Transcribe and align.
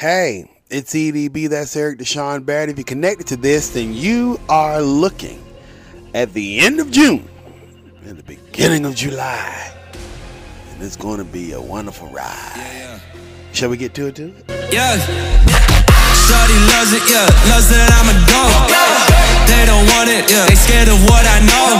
Hey, 0.00 0.48
it's 0.70 0.94
EDB. 0.94 1.50
That's 1.50 1.76
Eric 1.76 1.98
Deshaun 1.98 2.46
Barrett. 2.46 2.70
If 2.70 2.78
you're 2.78 2.88
connected 2.88 3.26
to 3.26 3.36
this, 3.36 3.68
then 3.68 3.92
you 3.92 4.40
are 4.48 4.80
looking 4.80 5.44
at 6.14 6.32
the 6.32 6.60
end 6.60 6.80
of 6.80 6.90
June 6.90 7.28
and 8.08 8.16
the 8.16 8.22
beginning 8.22 8.86
of 8.86 8.94
July. 8.94 9.52
And 10.72 10.82
it's 10.82 10.96
going 10.96 11.18
to 11.18 11.28
be 11.28 11.52
a 11.52 11.60
wonderful 11.60 12.08
ride. 12.08 12.32
Yeah, 12.56 12.72
yeah. 12.72 13.00
Shall 13.52 13.68
we 13.68 13.76
get 13.76 13.92
to 14.00 14.06
it, 14.06 14.16
too? 14.16 14.32
Yeah. 14.72 14.96
Shorty 14.96 16.56
loves 16.72 16.96
it, 16.96 17.04
yeah. 17.04 17.28
Loves 17.52 17.68
that 17.68 17.92
I'm 17.92 18.08
a 18.08 18.16
dog. 18.24 18.72
They 19.52 19.68
don't 19.68 19.84
want 19.84 20.08
it, 20.08 20.24
yeah. 20.32 20.48
They 20.48 20.56
scared 20.56 20.88
of 20.88 20.96
what 21.12 21.28
I 21.28 21.44
know. 21.44 21.76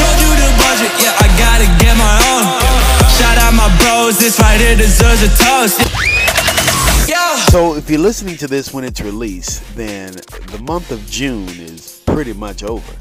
Told 0.00 0.16
you 0.24 0.32
the 0.40 0.48
budget, 0.56 0.88
yeah. 1.04 1.20
I 1.20 1.28
gotta 1.36 1.68
get 1.84 2.00
my 2.00 2.16
own. 2.32 2.48
Shout 3.20 3.36
out 3.36 3.52
my 3.52 3.68
bros, 3.76 4.16
this 4.16 4.40
right 4.40 4.56
here 4.56 4.74
deserves 4.74 5.20
a 5.20 5.28
toast. 5.36 6.11
So, 7.32 7.76
if 7.76 7.88
you're 7.88 7.98
listening 7.98 8.36
to 8.38 8.46
this 8.46 8.74
when 8.74 8.84
it's 8.84 9.00
released, 9.00 9.62
then 9.74 10.12
the 10.12 10.62
month 10.66 10.90
of 10.90 11.04
June 11.06 11.48
is 11.48 12.02
pretty 12.06 12.32
much 12.32 12.62
over. 12.62 12.94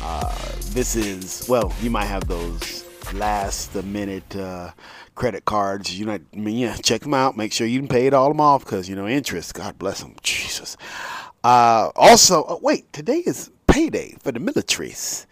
Uh, 0.00 0.32
this 0.70 0.94
is, 0.94 1.46
well, 1.48 1.72
you 1.80 1.90
might 1.90 2.04
have 2.04 2.28
those 2.28 2.84
last 3.12 3.74
minute 3.74 4.36
uh, 4.36 4.70
credit 5.14 5.44
cards. 5.46 5.98
You 5.98 6.06
know, 6.06 6.12
I 6.12 6.36
mean, 6.36 6.58
yeah, 6.58 6.76
check 6.76 7.00
them 7.00 7.14
out. 7.14 7.36
Make 7.36 7.52
sure 7.52 7.66
you 7.66 7.80
can 7.80 7.88
pay 7.88 8.06
it 8.06 8.14
all 8.14 8.28
them 8.28 8.40
off 8.40 8.64
because, 8.64 8.88
you 8.88 8.94
know, 8.94 9.08
interest. 9.08 9.54
God 9.54 9.78
bless 9.78 10.00
them. 10.00 10.14
Jesus. 10.22 10.76
Uh, 11.42 11.90
also, 11.96 12.44
oh, 12.48 12.60
wait, 12.62 12.92
today 12.92 13.22
is 13.26 13.50
payday 13.66 14.16
for 14.22 14.32
the 14.32 14.40
militaries. 14.40 15.26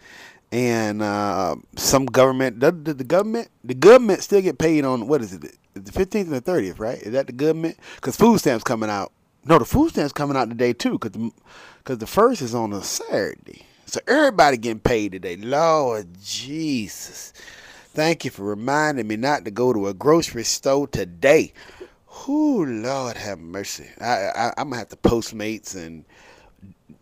And 0.51 1.01
uh, 1.01 1.55
some 1.75 2.05
government, 2.05 2.59
the, 2.59 2.71
the, 2.71 2.93
the 2.93 3.03
government, 3.03 3.49
the 3.63 3.73
government 3.73 4.23
still 4.23 4.41
get 4.41 4.57
paid 4.57 4.85
on, 4.85 5.07
what 5.07 5.21
is 5.21 5.33
it? 5.33 5.57
The 5.75 5.91
15th 5.91 6.21
and 6.21 6.31
the 6.31 6.41
30th, 6.41 6.79
right? 6.79 7.01
Is 7.01 7.11
that 7.11 7.27
the 7.27 7.33
government? 7.33 7.77
Because 7.95 8.15
food 8.15 8.39
stamps 8.39 8.63
coming 8.63 8.89
out. 8.89 9.11
No, 9.43 9.59
the 9.59 9.65
food 9.65 9.89
stamps 9.89 10.13
coming 10.13 10.37
out 10.37 10.49
today 10.49 10.71
too, 10.71 10.93
because 10.93 11.11
the, 11.11 11.31
cause 11.83 11.97
the 11.97 12.07
first 12.07 12.41
is 12.41 12.55
on 12.55 12.71
a 12.71 12.81
Saturday. 12.81 13.65
So 13.85 13.99
everybody 14.07 14.55
getting 14.55 14.79
paid 14.79 15.11
today. 15.11 15.35
Lord 15.35 16.07
Jesus. 16.23 17.33
Thank 17.93 18.23
you 18.23 18.31
for 18.31 18.43
reminding 18.43 19.05
me 19.07 19.17
not 19.17 19.43
to 19.45 19.51
go 19.51 19.73
to 19.73 19.87
a 19.87 19.93
grocery 19.93 20.45
store 20.45 20.87
today. 20.87 21.53
Whoo, 22.25 22.65
Lord 22.65 23.17
have 23.17 23.39
mercy. 23.39 23.89
I, 23.99 24.29
I, 24.35 24.53
I'm 24.57 24.71
to 24.71 24.77
have 24.77 24.89
to 24.89 24.95
Postmates 24.95 25.75
and 25.75 26.05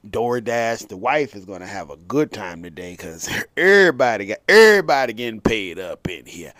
DoorDash. 0.07 0.87
The 0.87 0.97
wife 0.97 1.35
is 1.35 1.45
to 1.61 1.67
have 1.67 1.91
a 1.91 1.97
good 1.97 2.31
time 2.31 2.63
today 2.63 2.93
because 2.93 3.29
everybody 3.57 4.25
got 4.25 4.39
everybody 4.49 5.13
getting 5.13 5.41
paid 5.41 5.77
up 5.77 6.09
in 6.09 6.25
here. 6.25 6.53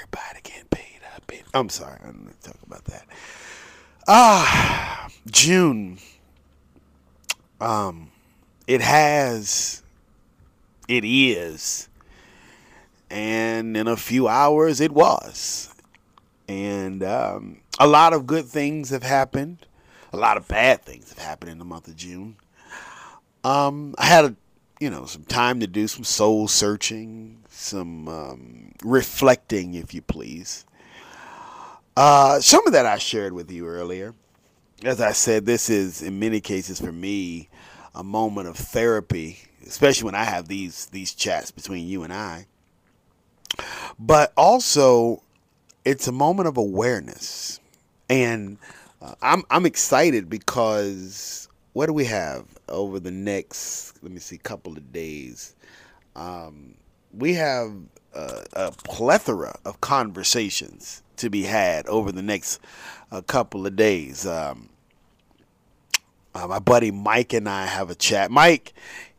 Everybody 0.00 0.40
getting 0.42 0.68
paid 0.68 0.89
I'm 1.54 1.68
sorry, 1.68 1.98
I'm 2.04 2.24
not 2.26 2.40
talk 2.42 2.56
about 2.66 2.84
that. 2.86 3.06
Ah, 4.08 5.08
June. 5.30 5.98
Um, 7.60 8.10
it 8.66 8.80
has, 8.80 9.82
it 10.88 11.04
is, 11.04 11.90
and 13.10 13.76
in 13.76 13.86
a 13.86 13.98
few 13.98 14.28
hours 14.28 14.80
it 14.80 14.92
was, 14.92 15.74
and 16.48 17.02
um, 17.02 17.60
a 17.78 17.86
lot 17.86 18.14
of 18.14 18.26
good 18.26 18.46
things 18.46 18.88
have 18.88 19.02
happened. 19.02 19.66
A 20.12 20.16
lot 20.16 20.38
of 20.38 20.48
bad 20.48 20.82
things 20.82 21.10
have 21.10 21.18
happened 21.18 21.52
in 21.52 21.58
the 21.58 21.66
month 21.66 21.86
of 21.86 21.96
June. 21.96 22.36
Um, 23.44 23.94
I 23.98 24.06
had, 24.06 24.24
a, 24.24 24.36
you 24.80 24.88
know, 24.88 25.04
some 25.04 25.24
time 25.24 25.60
to 25.60 25.66
do 25.66 25.86
some 25.86 26.04
soul 26.04 26.48
searching, 26.48 27.42
some 27.50 28.08
um, 28.08 28.72
reflecting, 28.82 29.74
if 29.74 29.92
you 29.92 30.00
please. 30.00 30.64
Uh, 32.00 32.40
some 32.40 32.66
of 32.66 32.72
that 32.72 32.86
I 32.86 32.96
shared 32.96 33.34
with 33.34 33.50
you 33.50 33.66
earlier. 33.66 34.14
As 34.82 35.02
I 35.02 35.12
said, 35.12 35.44
this 35.44 35.68
is 35.68 36.00
in 36.00 36.18
many 36.18 36.40
cases 36.40 36.80
for 36.80 36.90
me 36.90 37.50
a 37.94 38.02
moment 38.02 38.48
of 38.48 38.56
therapy, 38.56 39.38
especially 39.66 40.06
when 40.06 40.14
I 40.14 40.24
have 40.24 40.48
these 40.48 40.86
these 40.86 41.12
chats 41.12 41.50
between 41.50 41.86
you 41.86 42.02
and 42.02 42.10
I. 42.10 42.46
But 43.98 44.32
also, 44.34 45.22
it's 45.84 46.08
a 46.08 46.12
moment 46.12 46.48
of 46.48 46.56
awareness, 46.56 47.60
and 48.08 48.56
uh, 49.02 49.16
I'm 49.20 49.42
I'm 49.50 49.66
excited 49.66 50.30
because 50.30 51.50
what 51.74 51.84
do 51.84 51.92
we 51.92 52.06
have 52.06 52.46
over 52.70 52.98
the 52.98 53.10
next? 53.10 54.02
Let 54.02 54.10
me 54.10 54.20
see, 54.20 54.38
couple 54.38 54.72
of 54.72 54.90
days. 54.90 55.54
Um, 56.16 56.76
we 57.12 57.34
have 57.34 57.72
uh, 58.14 58.42
a 58.52 58.72
plethora 58.72 59.58
of 59.64 59.80
conversations 59.80 61.02
to 61.16 61.30
be 61.30 61.44
had 61.44 61.86
over 61.86 62.12
the 62.12 62.22
next 62.22 62.60
uh, 63.12 63.20
couple 63.20 63.66
of 63.66 63.76
days. 63.76 64.26
Um, 64.26 64.68
uh, 66.34 66.46
my 66.46 66.58
buddy 66.58 66.90
Mike 66.90 67.32
and 67.32 67.48
I 67.48 67.66
have 67.66 67.90
a 67.90 67.94
chat. 67.94 68.30
Mike 68.30 68.72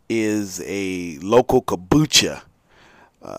is 0.09 0.61
a 0.65 1.17
local 1.19 1.61
kombucha 1.61 2.41
uh, 3.21 3.37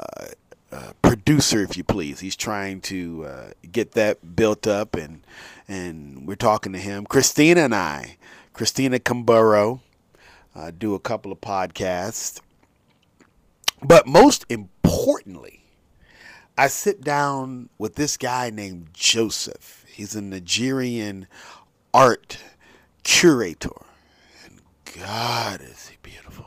uh, 0.71 0.93
producer, 1.03 1.63
if 1.63 1.77
you 1.77 1.85
please. 1.85 2.21
He's 2.21 2.37
trying 2.37 2.81
to 2.83 3.27
uh, 3.27 3.51
get 3.71 3.93
that 3.93 4.37
built 4.37 4.67
up, 4.67 4.95
and 4.95 5.23
and 5.69 6.27
we're 6.27 6.35
talking 6.37 6.73
to 6.73 6.79
him. 6.79 7.05
Christina 7.05 7.63
and 7.63 7.75
I, 7.75 8.17
Christina 8.53 8.99
Camburo, 8.99 9.81
do 10.79 10.95
a 10.95 11.01
couple 11.01 11.33
of 11.33 11.41
podcasts. 11.41 12.41
But 13.85 14.07
most 14.07 14.47
importantly, 14.49 15.65
I 16.57 16.69
sit 16.69 17.03
down 17.03 17.69
with 17.79 17.97
this 17.97 18.17
guy 18.17 18.51
named 18.51 18.89
Joseph. 18.93 19.85
He's 19.89 20.15
a 20.15 20.23
Nigerian 20.23 21.27
art 21.93 22.39
curator. 23.03 23.71
And 24.45 24.61
God, 24.97 25.61
is 25.63 25.89
he 25.89 25.97
beautiful. 26.03 26.47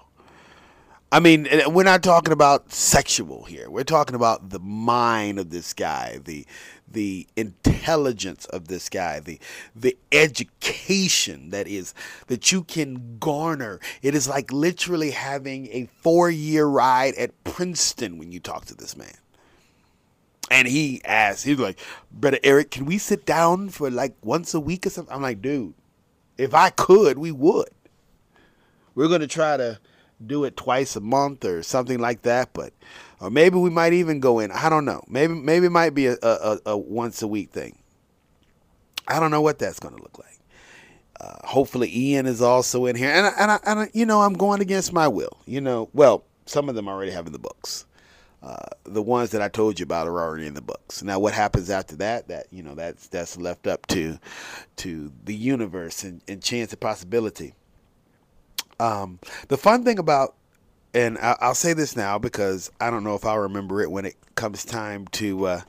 I 1.11 1.19
mean, 1.19 1.47
we're 1.67 1.83
not 1.83 2.03
talking 2.03 2.33
about 2.33 2.71
sexual 2.71 3.43
here. 3.43 3.69
We're 3.69 3.83
talking 3.83 4.15
about 4.15 4.49
the 4.49 4.59
mind 4.59 5.39
of 5.39 5.49
this 5.49 5.73
guy, 5.73 6.19
the 6.23 6.45
the 6.87 7.27
intelligence 7.35 8.45
of 8.45 8.67
this 8.67 8.89
guy, 8.89 9.19
the 9.19 9.39
the 9.75 9.97
education 10.11 11.49
that 11.49 11.67
is 11.67 11.93
that 12.27 12.51
you 12.51 12.63
can 12.63 13.17
garner. 13.19 13.79
It 14.01 14.15
is 14.15 14.27
like 14.27 14.51
literally 14.51 15.11
having 15.11 15.67
a 15.67 15.89
four-year 16.01 16.65
ride 16.65 17.15
at 17.15 17.43
Princeton 17.43 18.17
when 18.17 18.31
you 18.31 18.39
talk 18.39 18.65
to 18.65 18.75
this 18.75 18.95
man. 18.95 19.17
And 20.51 20.67
he 20.67 21.01
asked, 21.03 21.43
he's 21.43 21.57
like, 21.57 21.79
Brother 22.11 22.39
Eric, 22.43 22.69
can 22.69 22.85
we 22.85 22.99
sit 22.99 23.25
down 23.25 23.69
for 23.69 23.89
like 23.89 24.15
once 24.21 24.53
a 24.53 24.59
week 24.59 24.85
or 24.85 24.91
something? 24.91 25.13
I'm 25.13 25.23
like, 25.23 25.41
dude, 25.41 25.73
if 26.37 26.53
I 26.53 26.69
could, 26.69 27.17
we 27.17 27.31
would. 27.31 27.69
We're 28.93 29.07
gonna 29.07 29.27
try 29.27 29.57
to 29.57 29.79
do 30.25 30.43
it 30.43 30.55
twice 30.55 30.95
a 30.95 31.01
month 31.01 31.43
or 31.43 31.61
something 31.63 31.99
like 31.99 32.21
that, 32.21 32.53
but 32.53 32.73
or 33.19 33.29
maybe 33.29 33.57
we 33.57 33.69
might 33.69 33.93
even 33.93 34.19
go 34.19 34.39
in. 34.39 34.51
I 34.51 34.69
don't 34.69 34.85
know. 34.85 35.03
Maybe 35.07 35.33
maybe 35.33 35.67
it 35.67 35.71
might 35.71 35.91
be 35.93 36.07
a, 36.07 36.17
a, 36.21 36.59
a 36.65 36.77
once 36.77 37.21
a 37.21 37.27
week 37.27 37.51
thing. 37.51 37.77
I 39.07 39.19
don't 39.19 39.31
know 39.31 39.41
what 39.41 39.59
that's 39.59 39.79
gonna 39.79 40.01
look 40.01 40.17
like. 40.19 40.39
Uh, 41.19 41.47
hopefully, 41.47 41.89
Ian 41.95 42.25
is 42.25 42.41
also 42.41 42.85
in 42.85 42.95
here, 42.95 43.09
and 43.09 43.25
I, 43.25 43.31
and, 43.39 43.51
I, 43.51 43.59
and 43.65 43.79
I, 43.81 43.89
you 43.93 44.05
know 44.05 44.21
I'm 44.21 44.33
going 44.33 44.61
against 44.61 44.91
my 44.91 45.07
will. 45.07 45.37
You 45.45 45.61
know, 45.61 45.89
well, 45.93 46.25
some 46.45 46.69
of 46.69 46.75
them 46.75 46.87
already 46.87 47.11
have 47.11 47.25
in 47.25 47.33
the 47.33 47.39
books. 47.39 47.85
Uh, 48.43 48.57
the 48.83 49.01
ones 49.01 49.31
that 49.31 49.41
I 49.41 49.47
told 49.47 49.79
you 49.79 49.85
about 49.85 50.07
are 50.07 50.19
already 50.19 50.45
in 50.45 50.53
the 50.53 50.61
books. 50.61 51.01
Now, 51.01 51.17
what 51.17 51.33
happens 51.33 51.71
after 51.71 51.95
that? 51.95 52.27
That 52.27 52.47
you 52.51 52.61
know, 52.61 52.75
that's 52.75 53.07
that's 53.07 53.37
left 53.37 53.65
up 53.65 53.87
to 53.87 54.19
to 54.77 55.11
the 55.23 55.33
universe 55.33 56.03
and, 56.03 56.21
and 56.27 56.43
chance 56.43 56.71
and 56.71 56.79
possibility. 56.79 57.55
Um, 58.79 59.19
the 59.47 59.57
fun 59.57 59.83
thing 59.83 59.97
about, 59.99 60.35
and 60.95 61.17
I, 61.17 61.35
will 61.41 61.53
say 61.53 61.73
this 61.73 61.95
now 61.95 62.17
because 62.17 62.71
I 62.79 62.89
don't 62.89 63.03
know 63.03 63.15
if 63.15 63.25
I'll 63.25 63.39
remember 63.39 63.81
it 63.81 63.91
when 63.91 64.05
it 64.05 64.15
comes 64.35 64.63
time 64.63 65.07
to. 65.09 65.45
Uh, 65.45 65.61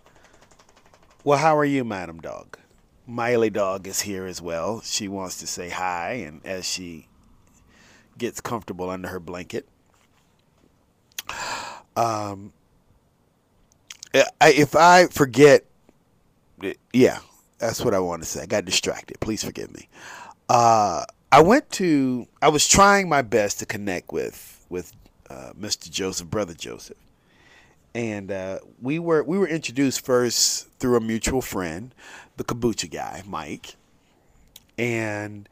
well, 1.24 1.38
how 1.38 1.56
are 1.58 1.64
you, 1.64 1.84
Madam 1.84 2.20
Dog? 2.20 2.56
Miley 3.08 3.50
Dog 3.50 3.88
is 3.88 4.00
here 4.02 4.24
as 4.24 4.40
well. 4.40 4.80
She 4.82 5.08
wants 5.08 5.38
to 5.40 5.46
say 5.46 5.68
hi, 5.68 6.12
and 6.12 6.40
as 6.46 6.64
she 6.64 7.08
gets 8.16 8.40
comfortable 8.40 8.88
under 8.88 9.08
her 9.08 9.20
blanket. 9.20 9.68
Um, 11.96 12.52
if 14.12 14.76
I 14.76 15.06
forget, 15.06 15.64
yeah, 16.92 17.20
that's 17.58 17.82
what 17.82 17.94
I 17.94 17.98
want 17.98 18.22
to 18.22 18.28
say. 18.28 18.42
I 18.42 18.46
got 18.46 18.66
distracted. 18.66 19.18
Please 19.20 19.42
forgive 19.42 19.72
me. 19.72 19.88
Uh, 20.48 21.04
I 21.32 21.40
went 21.40 21.70
to. 21.72 22.28
I 22.42 22.48
was 22.48 22.68
trying 22.68 23.08
my 23.08 23.22
best 23.22 23.58
to 23.60 23.66
connect 23.66 24.12
with 24.12 24.66
with 24.68 24.92
uh, 25.30 25.52
Mr. 25.58 25.90
Joseph, 25.90 26.28
brother 26.28 26.54
Joseph, 26.54 26.96
and 27.94 28.30
uh, 28.30 28.58
we 28.80 28.98
were 28.98 29.22
we 29.22 29.38
were 29.38 29.48
introduced 29.48 30.04
first 30.04 30.68
through 30.78 30.96
a 30.96 31.00
mutual 31.00 31.42
friend, 31.42 31.94
the 32.36 32.44
kombucha 32.44 32.90
guy, 32.90 33.22
Mike, 33.26 33.76
and. 34.78 35.48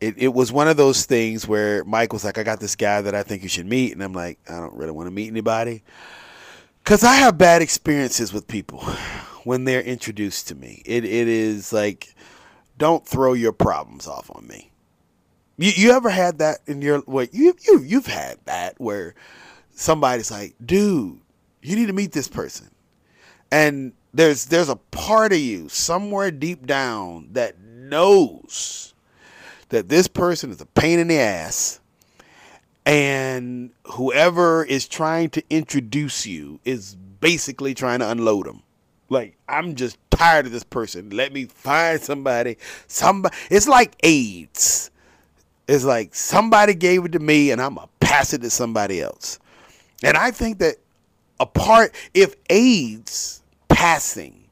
It, 0.00 0.14
it 0.16 0.28
was 0.28 0.52
one 0.52 0.68
of 0.68 0.76
those 0.76 1.06
things 1.06 1.48
where 1.48 1.82
Mike 1.82 2.12
was 2.12 2.24
like, 2.24 2.38
I 2.38 2.44
got 2.44 2.60
this 2.60 2.76
guy 2.76 3.00
that 3.00 3.16
I 3.16 3.24
think 3.24 3.42
you 3.42 3.48
should 3.48 3.66
meet. 3.66 3.92
And 3.92 4.00
I'm 4.00 4.12
like, 4.12 4.38
I 4.48 4.52
don't 4.52 4.74
really 4.74 4.92
want 4.92 5.08
to 5.08 5.10
meet 5.10 5.26
anybody. 5.26 5.82
Because 6.84 7.02
I 7.02 7.16
have 7.16 7.36
bad 7.36 7.62
experiences 7.62 8.32
with 8.32 8.46
people 8.46 8.78
when 9.42 9.64
they're 9.64 9.82
introduced 9.82 10.46
to 10.48 10.54
me. 10.54 10.82
It, 10.84 11.04
it 11.04 11.26
is 11.26 11.72
like 11.72 12.14
don't 12.78 13.06
throw 13.06 13.32
your 13.32 13.52
problems 13.52 14.06
off 14.06 14.30
on 14.34 14.46
me. 14.46 14.70
You, 15.58 15.72
you 15.74 15.90
ever 15.92 16.08
had 16.08 16.38
that 16.38 16.60
in 16.66 16.80
your 16.80 17.00
what 17.00 17.34
you 17.34 17.54
you 17.66 17.80
you've 17.80 18.06
had 18.06 18.38
that 18.44 18.74
where 18.78 19.14
somebody's 19.72 20.30
like, 20.30 20.54
dude, 20.64 21.20
you 21.62 21.76
need 21.76 21.86
to 21.86 21.92
meet 21.92 22.12
this 22.12 22.28
person, 22.28 22.70
and 23.50 23.92
there's 24.14 24.46
there's 24.46 24.68
a 24.68 24.76
part 24.76 25.32
of 25.32 25.38
you 25.38 25.68
somewhere 25.68 26.30
deep 26.30 26.66
down 26.66 27.28
that 27.32 27.60
knows 27.60 28.94
that 29.70 29.88
this 29.88 30.08
person 30.08 30.50
is 30.50 30.60
a 30.60 30.66
pain 30.66 30.98
in 30.98 31.08
the 31.08 31.18
ass 31.18 31.80
and 32.86 33.70
whoever 33.84 34.64
is 34.64 34.88
trying 34.88 35.28
to 35.28 35.42
introduce 35.50 36.26
you 36.26 36.58
is 36.64 36.94
basically 37.20 37.74
trying 37.74 37.98
to 37.98 38.10
unload 38.10 38.46
them 38.46 38.62
like 39.10 39.36
i'm 39.46 39.74
just 39.74 39.98
tired 40.18 40.46
of 40.46 40.52
this 40.52 40.64
person. 40.64 41.10
Let 41.10 41.32
me 41.32 41.44
find 41.46 42.00
somebody 42.00 42.58
somebody. 42.86 43.36
It's 43.50 43.68
like 43.68 43.94
aids 44.02 44.90
it's 45.68 45.84
like 45.84 46.14
somebody 46.14 46.74
gave 46.74 47.04
it 47.04 47.12
to 47.12 47.18
me 47.18 47.50
and 47.50 47.60
i'm 47.60 47.74
gonna 47.74 47.88
pass 48.00 48.32
it 48.32 48.40
to 48.42 48.50
somebody 48.50 49.00
else 49.00 49.38
and 50.02 50.16
i 50.16 50.30
think 50.30 50.58
that 50.58 50.76
a 51.40 51.46
part 51.46 51.94
if 52.14 52.34
aids 52.50 53.42
passing 53.68 54.44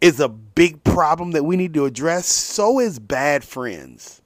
is 0.00 0.20
a 0.20 0.28
big 0.28 0.82
problem 0.84 1.30
that 1.32 1.44
we 1.44 1.56
need 1.56 1.74
to 1.74 1.84
address 1.84 2.26
so 2.26 2.80
is 2.80 2.98
bad 2.98 3.44
friends 3.44 4.20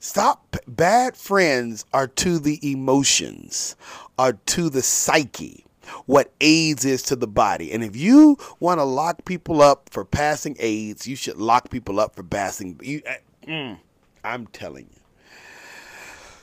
Stop. 0.00 0.56
Bad 0.68 1.16
friends 1.16 1.84
are 1.92 2.06
to 2.06 2.38
the 2.38 2.60
emotions, 2.70 3.74
are 4.16 4.34
to 4.46 4.70
the 4.70 4.82
psyche, 4.82 5.64
what 6.06 6.32
AIDS 6.40 6.84
is 6.84 7.02
to 7.04 7.16
the 7.16 7.26
body. 7.26 7.72
And 7.72 7.82
if 7.82 7.96
you 7.96 8.38
want 8.60 8.78
to 8.78 8.84
lock 8.84 9.24
people 9.24 9.60
up 9.60 9.90
for 9.90 10.04
passing 10.04 10.56
AIDS, 10.60 11.06
you 11.06 11.16
should 11.16 11.38
lock 11.38 11.70
people 11.70 11.98
up 11.98 12.14
for 12.14 12.22
passing. 12.22 12.78
You, 12.80 13.02
uh, 13.08 13.14
mm, 13.46 13.78
I'm 14.22 14.46
telling 14.48 14.86
you. 14.90 14.97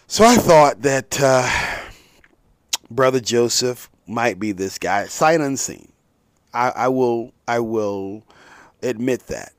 So 0.08 0.24
I 0.24 0.36
thought 0.36 0.82
that 0.84 1.20
uh, 1.22 1.50
Brother 2.90 3.20
Joseph 3.20 3.90
might 4.08 4.40
be 4.40 4.52
this 4.52 4.78
guy, 4.78 5.06
sight 5.06 5.42
unseen. 5.42 5.92
I, 6.54 6.70
I 6.70 6.88
will. 6.88 7.34
I 7.48 7.60
will 7.60 8.24
admit 8.82 9.28
that 9.28 9.52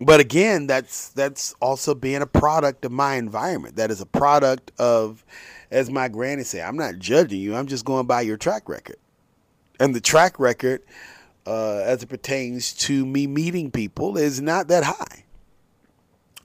but 0.00 0.18
again, 0.18 0.66
that's 0.66 1.10
that's 1.10 1.54
also 1.60 1.94
being 1.94 2.22
a 2.22 2.26
product 2.26 2.84
of 2.86 2.92
my 2.92 3.16
environment. 3.16 3.76
That 3.76 3.90
is 3.90 4.00
a 4.00 4.06
product 4.06 4.72
of, 4.78 5.24
as 5.70 5.90
my 5.90 6.08
granny 6.08 6.42
said, 6.42 6.66
I'm 6.66 6.76
not 6.76 6.98
judging 6.98 7.40
you. 7.40 7.54
I'm 7.54 7.66
just 7.66 7.84
going 7.84 8.06
by 8.06 8.22
your 8.22 8.38
track 8.38 8.68
record, 8.68 8.96
and 9.78 9.94
the 9.94 10.00
track 10.00 10.40
record, 10.40 10.82
uh, 11.46 11.82
as 11.84 12.02
it 12.02 12.06
pertains 12.08 12.72
to 12.74 13.04
me 13.04 13.26
meeting 13.26 13.70
people, 13.70 14.16
is 14.16 14.40
not 14.40 14.68
that 14.68 14.84
high. 14.84 15.24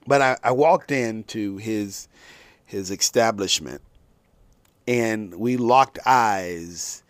But 0.06 0.22
I, 0.22 0.38
I 0.44 0.52
walked 0.52 0.92
into 0.92 1.56
his 1.56 2.10
his 2.66 2.92
establishment, 2.92 3.82
and 4.88 5.36
we 5.36 5.58
locked 5.58 6.00
eyes, 6.06 7.04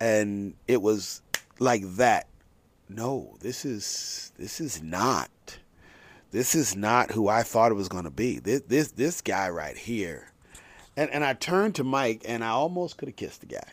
and 0.00 0.54
it 0.68 0.82
was 0.82 1.22
like 1.58 1.82
that. 1.96 2.28
No, 2.88 3.36
this 3.40 3.64
is 3.64 4.32
this 4.36 4.60
is 4.60 4.82
not 4.82 5.30
this 6.34 6.56
is 6.56 6.74
not 6.74 7.12
who 7.12 7.28
I 7.28 7.44
thought 7.44 7.70
it 7.70 7.76
was 7.76 7.88
going 7.88 8.02
to 8.04 8.10
be. 8.10 8.40
This 8.40 8.62
this 8.62 8.90
this 8.90 9.20
guy 9.20 9.48
right 9.50 9.76
here. 9.76 10.32
And 10.96 11.08
and 11.10 11.24
I 11.24 11.34
turned 11.34 11.76
to 11.76 11.84
Mike 11.84 12.22
and 12.24 12.42
I 12.42 12.48
almost 12.48 12.96
could 12.96 13.06
have 13.06 13.14
kissed 13.14 13.42
the 13.42 13.46
guy. 13.46 13.68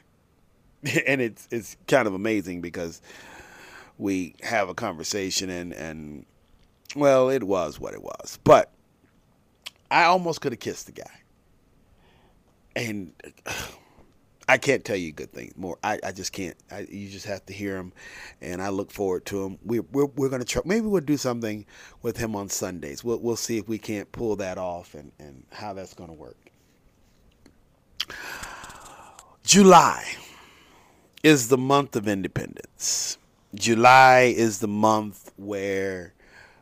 and 1.07 1.21
it's 1.21 1.47
it's 1.49 1.75
kind 1.87 2.07
of 2.07 2.13
amazing 2.13 2.61
because 2.61 3.01
we 3.97 4.35
have 4.43 4.69
a 4.69 4.75
conversation 4.75 5.49
and 5.49 5.73
and 5.73 6.25
well, 6.95 7.31
it 7.31 7.41
was 7.41 7.79
what 7.79 7.95
it 7.95 8.03
was. 8.03 8.37
But 8.43 8.71
I 9.91 10.05
almost 10.05 10.39
could 10.41 10.53
have 10.53 10.59
kissed 10.59 10.87
the 10.87 10.93
guy. 10.93 11.11
And 12.75 13.13
I 14.47 14.57
can't 14.57 14.83
tell 14.83 14.95
you 14.95 15.11
good 15.11 15.31
things 15.31 15.53
more. 15.55 15.77
I, 15.83 15.99
I 16.03 16.11
just 16.11 16.33
can't. 16.33 16.57
I, 16.71 16.87
you 16.89 17.09
just 17.09 17.25
have 17.25 17.45
to 17.45 17.53
hear 17.53 17.77
him, 17.77 17.93
and 18.41 18.61
I 18.61 18.69
look 18.69 18.91
forward 18.91 19.25
to 19.27 19.45
him. 19.45 19.59
We, 19.63 19.79
we're 19.79 20.07
we're 20.07 20.29
gonna 20.29 20.43
try. 20.43 20.61
Maybe 20.65 20.87
we'll 20.87 21.01
do 21.01 21.15
something 21.15 21.65
with 22.01 22.17
him 22.17 22.35
on 22.35 22.49
Sundays. 22.49 23.03
We'll 23.03 23.19
we'll 23.19 23.35
see 23.35 23.59
if 23.59 23.69
we 23.69 23.77
can't 23.77 24.11
pull 24.11 24.35
that 24.37 24.57
off 24.57 24.93
and 24.93 25.11
and 25.19 25.45
how 25.51 25.73
that's 25.73 25.93
gonna 25.93 26.13
work. 26.13 26.37
July 29.43 30.05
is 31.23 31.47
the 31.47 31.57
month 31.57 31.95
of 31.95 32.07
independence. 32.07 33.17
July 33.55 34.33
is 34.35 34.59
the 34.59 34.67
month 34.67 35.31
where 35.37 36.13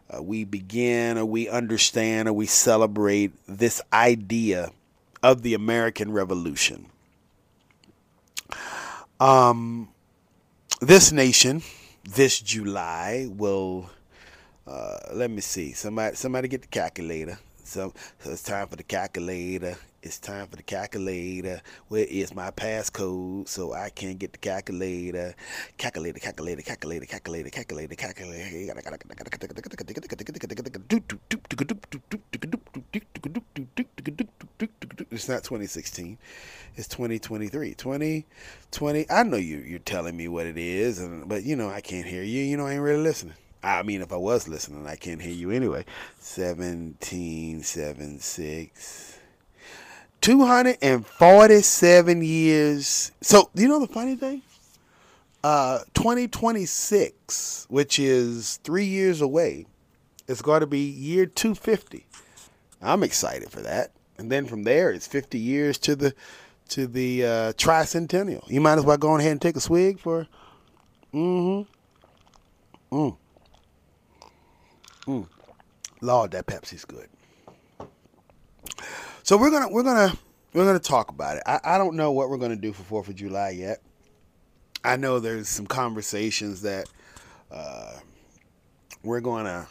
uh, 0.09 0.21
we 0.21 0.43
begin 0.43 1.17
or 1.17 1.25
we 1.25 1.47
understand 1.47 2.27
or 2.27 2.33
we 2.33 2.45
celebrate 2.45 3.31
this 3.47 3.81
idea 3.93 4.71
of 5.21 5.41
the 5.41 5.53
American 5.53 6.11
Revolution. 6.11 6.87
Um, 9.19 9.89
this 10.81 11.11
nation, 11.11 11.61
this 12.03 12.39
July, 12.39 13.27
will. 13.29 13.89
Uh, 14.65 14.97
let 15.13 15.31
me 15.31 15.41
see. 15.41 15.73
Somebody, 15.73 16.15
somebody 16.15 16.47
get 16.47 16.61
the 16.61 16.67
calculator. 16.67 17.39
So, 17.63 17.93
so 18.19 18.31
it's 18.31 18.43
time 18.43 18.67
for 18.67 18.75
the 18.75 18.83
calculator. 18.83 19.77
It's 20.01 20.17
time 20.17 20.47
for 20.47 20.55
the 20.55 20.63
calculator. 20.63 21.61
Where 21.89 22.05
is 22.05 22.33
my 22.33 22.51
passcode 22.51 23.49
so 23.49 23.73
I 23.73 23.89
can 23.89 24.15
get 24.15 24.31
the 24.31 24.37
calculator? 24.37 25.35
Calculator, 25.77 26.19
calculator, 26.19 26.61
calculator, 26.61 27.05
calculator, 27.05 27.49
calculator, 27.49 27.95
calculator. 27.95 28.73
It's 35.11 35.27
not 35.27 35.43
2016 35.43 36.17
it's 36.75 36.87
2023 36.87 37.73
2020 37.73 39.09
i 39.09 39.23
know 39.23 39.37
you 39.37 39.57
you're 39.57 39.79
telling 39.79 40.15
me 40.15 40.27
what 40.27 40.45
it 40.45 40.55
is 40.57 40.99
and 40.99 41.27
but 41.27 41.41
you 41.43 41.55
know 41.55 41.67
i 41.69 41.81
can't 41.81 42.05
hear 42.05 42.21
you 42.23 42.43
you 42.43 42.55
know 42.55 42.67
i 42.67 42.73
ain't 42.73 42.81
really 42.81 43.01
listening 43.01 43.33
i 43.63 43.81
mean 43.83 44.01
if 44.01 44.13
i 44.13 44.15
was 44.15 44.47
listening 44.47 44.87
i 44.87 44.95
can't 44.95 45.21
hear 45.21 45.33
you 45.33 45.51
anyway 45.51 45.83
1776 46.19 49.18
247 50.21 52.23
years 52.23 53.11
so 53.21 53.49
you 53.53 53.67
know 53.67 53.79
the 53.79 53.87
funny 53.87 54.15
thing 54.15 54.41
uh 55.43 55.79
2026 55.93 57.67
which 57.69 57.99
is 57.99 58.57
three 58.63 58.85
years 58.85 59.21
away 59.21 59.65
it's 60.27 60.41
going 60.41 60.61
to 60.61 60.67
be 60.67 60.79
year 60.79 61.25
250 61.25 62.05
i'm 62.81 63.03
excited 63.03 63.49
for 63.49 63.61
that 63.61 63.91
and 64.17 64.31
then 64.31 64.45
from 64.45 64.63
there 64.63 64.91
it's 64.91 65.07
50 65.07 65.39
years 65.39 65.77
to 65.77 65.95
the 65.95 66.13
to 66.69 66.87
the 66.87 67.25
uh, 67.25 67.53
tricentennial. 67.53 68.47
You 68.49 68.61
might 68.61 68.77
as 68.77 68.85
well 68.85 68.97
go 68.97 69.17
ahead 69.17 69.31
and 69.31 69.41
take 69.41 69.55
a 69.55 69.59
swig 69.59 69.99
for. 69.99 70.27
Mm-hmm. 71.13 72.95
Mm. 72.95 73.17
Mm. 75.07 75.27
Lord, 76.01 76.31
that 76.31 76.45
Pepsi's 76.45 76.85
good. 76.85 77.09
So 79.23 79.37
we're 79.37 79.51
gonna 79.51 79.69
we're 79.69 79.83
gonna 79.83 80.13
we're 80.53 80.65
gonna 80.65 80.79
talk 80.79 81.09
about 81.09 81.37
it. 81.37 81.43
I, 81.45 81.59
I 81.63 81.77
don't 81.77 81.95
know 81.95 82.11
what 82.11 82.29
we're 82.29 82.37
gonna 82.37 82.55
do 82.55 82.73
for 82.73 82.83
Fourth 82.83 83.07
of 83.07 83.15
July 83.15 83.51
yet. 83.51 83.79
I 84.83 84.95
know 84.95 85.19
there's 85.19 85.49
some 85.49 85.67
conversations 85.67 86.61
that 86.61 86.89
uh, 87.51 87.93
we're 89.03 89.21
gonna. 89.21 89.67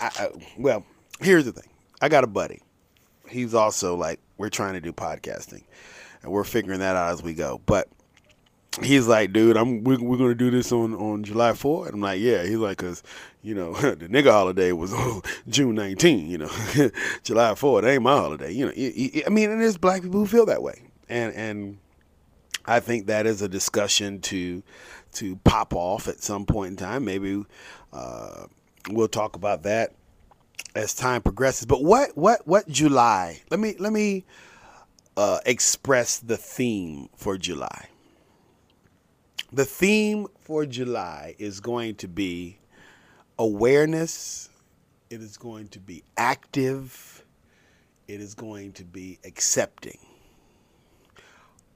I, 0.00 0.10
I, 0.16 0.28
well, 0.58 0.84
here's 1.20 1.44
the 1.44 1.52
thing. 1.52 1.68
I 2.00 2.08
got 2.08 2.24
a 2.24 2.28
buddy. 2.28 2.60
He's 3.28 3.54
also 3.54 3.96
like 3.96 4.20
we're 4.38 4.50
trying 4.50 4.74
to 4.74 4.80
do 4.80 4.92
podcasting, 4.92 5.64
and 6.22 6.32
we're 6.32 6.44
figuring 6.44 6.80
that 6.80 6.96
out 6.96 7.12
as 7.12 7.22
we 7.22 7.34
go. 7.34 7.60
But 7.66 7.88
he's 8.82 9.06
like, 9.06 9.32
dude, 9.32 9.56
I'm 9.56 9.84
we're, 9.84 10.00
we're 10.00 10.16
gonna 10.16 10.34
do 10.34 10.50
this 10.50 10.72
on 10.72 10.94
on 10.94 11.24
July 11.24 11.52
4th. 11.52 11.86
And 11.86 11.94
I'm 11.94 12.00
like, 12.00 12.20
yeah. 12.20 12.44
He's 12.44 12.56
like, 12.56 12.78
cause 12.78 13.02
you 13.44 13.54
know 13.54 13.72
the 13.74 14.08
nigga 14.08 14.30
holiday 14.30 14.72
was 14.72 14.92
oh, 14.92 15.22
June 15.48 15.76
19. 15.76 16.28
You 16.28 16.38
know, 16.38 16.46
July 17.22 17.52
4th 17.52 17.84
ain't 17.84 18.02
my 18.02 18.16
holiday. 18.16 18.50
You 18.50 18.66
know, 18.66 18.72
I 18.72 19.28
mean, 19.30 19.50
and 19.50 19.60
there's 19.60 19.78
black 19.78 20.02
people 20.02 20.20
who 20.20 20.26
feel 20.26 20.46
that 20.46 20.62
way, 20.62 20.82
and 21.08 21.32
and 21.34 21.78
I 22.66 22.80
think 22.80 23.06
that 23.06 23.26
is 23.26 23.42
a 23.42 23.48
discussion 23.48 24.20
to 24.22 24.62
to 25.12 25.36
pop 25.36 25.74
off 25.74 26.08
at 26.08 26.22
some 26.22 26.46
point 26.46 26.70
in 26.70 26.76
time. 26.76 27.04
Maybe 27.04 27.44
uh, 27.92 28.46
we'll 28.90 29.08
talk 29.08 29.36
about 29.36 29.62
that 29.64 29.92
as 30.74 30.94
time 30.94 31.20
progresses. 31.22 31.66
But 31.66 31.84
what 31.84 32.16
what 32.16 32.46
what 32.46 32.66
July? 32.68 33.42
Let 33.50 33.60
me 33.60 33.76
let 33.78 33.92
me 33.92 34.24
uh, 35.18 35.40
express 35.44 36.18
the 36.18 36.38
theme 36.38 37.10
for 37.14 37.36
July. 37.36 37.88
The 39.52 39.66
theme 39.66 40.26
for 40.40 40.66
July 40.66 41.36
is 41.38 41.60
going 41.60 41.94
to 41.96 42.08
be 42.08 42.58
awareness, 43.38 44.50
it 45.10 45.20
is 45.22 45.36
going 45.36 45.68
to 45.68 45.80
be 45.80 46.02
active, 46.16 47.24
it 48.08 48.20
is 48.20 48.34
going 48.34 48.72
to 48.72 48.84
be 48.84 49.18
accepting. 49.24 49.98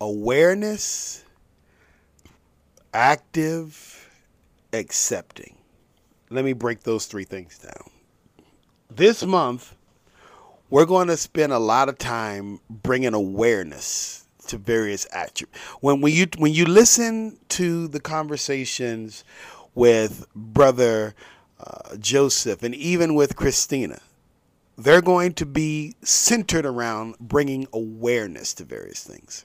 Awareness, 0.00 1.24
active, 2.94 4.10
accepting. 4.72 5.56
Let 6.30 6.44
me 6.44 6.52
break 6.52 6.82
those 6.82 7.06
three 7.06 7.24
things 7.24 7.58
down. 7.58 7.90
this 8.90 9.24
month, 9.24 9.74
we're 10.70 10.86
going 10.86 11.08
to 11.08 11.16
spend 11.16 11.52
a 11.52 11.58
lot 11.58 11.88
of 11.88 11.98
time 11.98 12.60
bringing 12.68 13.14
awareness 13.14 14.26
to 14.48 14.58
various 14.58 15.06
attributes. 15.12 15.58
When, 15.80 16.00
when 16.00 16.12
you 16.12 16.26
when 16.38 16.52
you 16.52 16.66
listen 16.66 17.38
to 17.50 17.88
the 17.88 18.00
conversations 18.00 19.24
with 19.74 20.26
brother 20.34 21.14
Joseph 21.98 22.62
and 22.62 22.74
even 22.74 23.14
with 23.14 23.36
Christina, 23.36 24.00
they're 24.76 25.02
going 25.02 25.32
to 25.34 25.46
be 25.46 25.94
centered 26.02 26.64
around 26.64 27.18
bringing 27.18 27.66
awareness 27.72 28.54
to 28.54 28.64
various 28.64 29.02
things. 29.02 29.44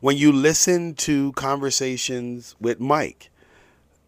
When 0.00 0.16
you 0.16 0.32
listen 0.32 0.94
to 0.94 1.32
conversations 1.32 2.56
with 2.58 2.80
Mike, 2.80 3.30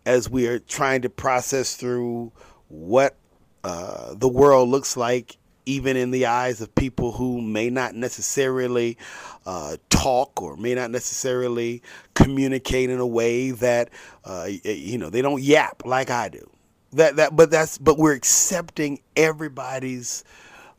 as 0.07 0.29
we 0.29 0.47
are 0.47 0.59
trying 0.59 1.03
to 1.03 1.11
process 1.11 1.77
through 1.77 2.33
what 2.69 3.17
uh, 3.63 4.15
the 4.15 4.29
world 4.29 4.69
looks 4.69 4.97
like, 4.97 5.37
even 5.67 5.97
in 5.97 6.11
the 6.11 6.27
eyes 6.27 6.61
of 6.61 6.75
people 6.75 7.13
who 7.13 7.41
may 7.41 7.71
not 7.71 7.95
necessarily 7.95 8.99
uh, 9.47 9.77
talk 9.89 10.43
or 10.43 10.57
may 10.57 10.75
not 10.75 10.91
necessarily 10.91 11.83
communicate 12.15 12.91
in 12.91 12.99
a 12.99 13.07
way 13.07 13.51
that 13.51 13.89
uh, 14.25 14.47
you 14.65 14.99
know 14.99 15.09
they 15.09 15.23
don't 15.23 15.43
yap 15.43 15.83
like 15.87 16.11
I 16.11 16.29
do. 16.29 16.51
That 16.95 17.17
that, 17.17 17.37
but 17.37 17.51
that's 17.51 17.79
but 17.79 17.99
we're 17.99 18.15
accepting 18.15 19.01
everybody's 19.17 20.25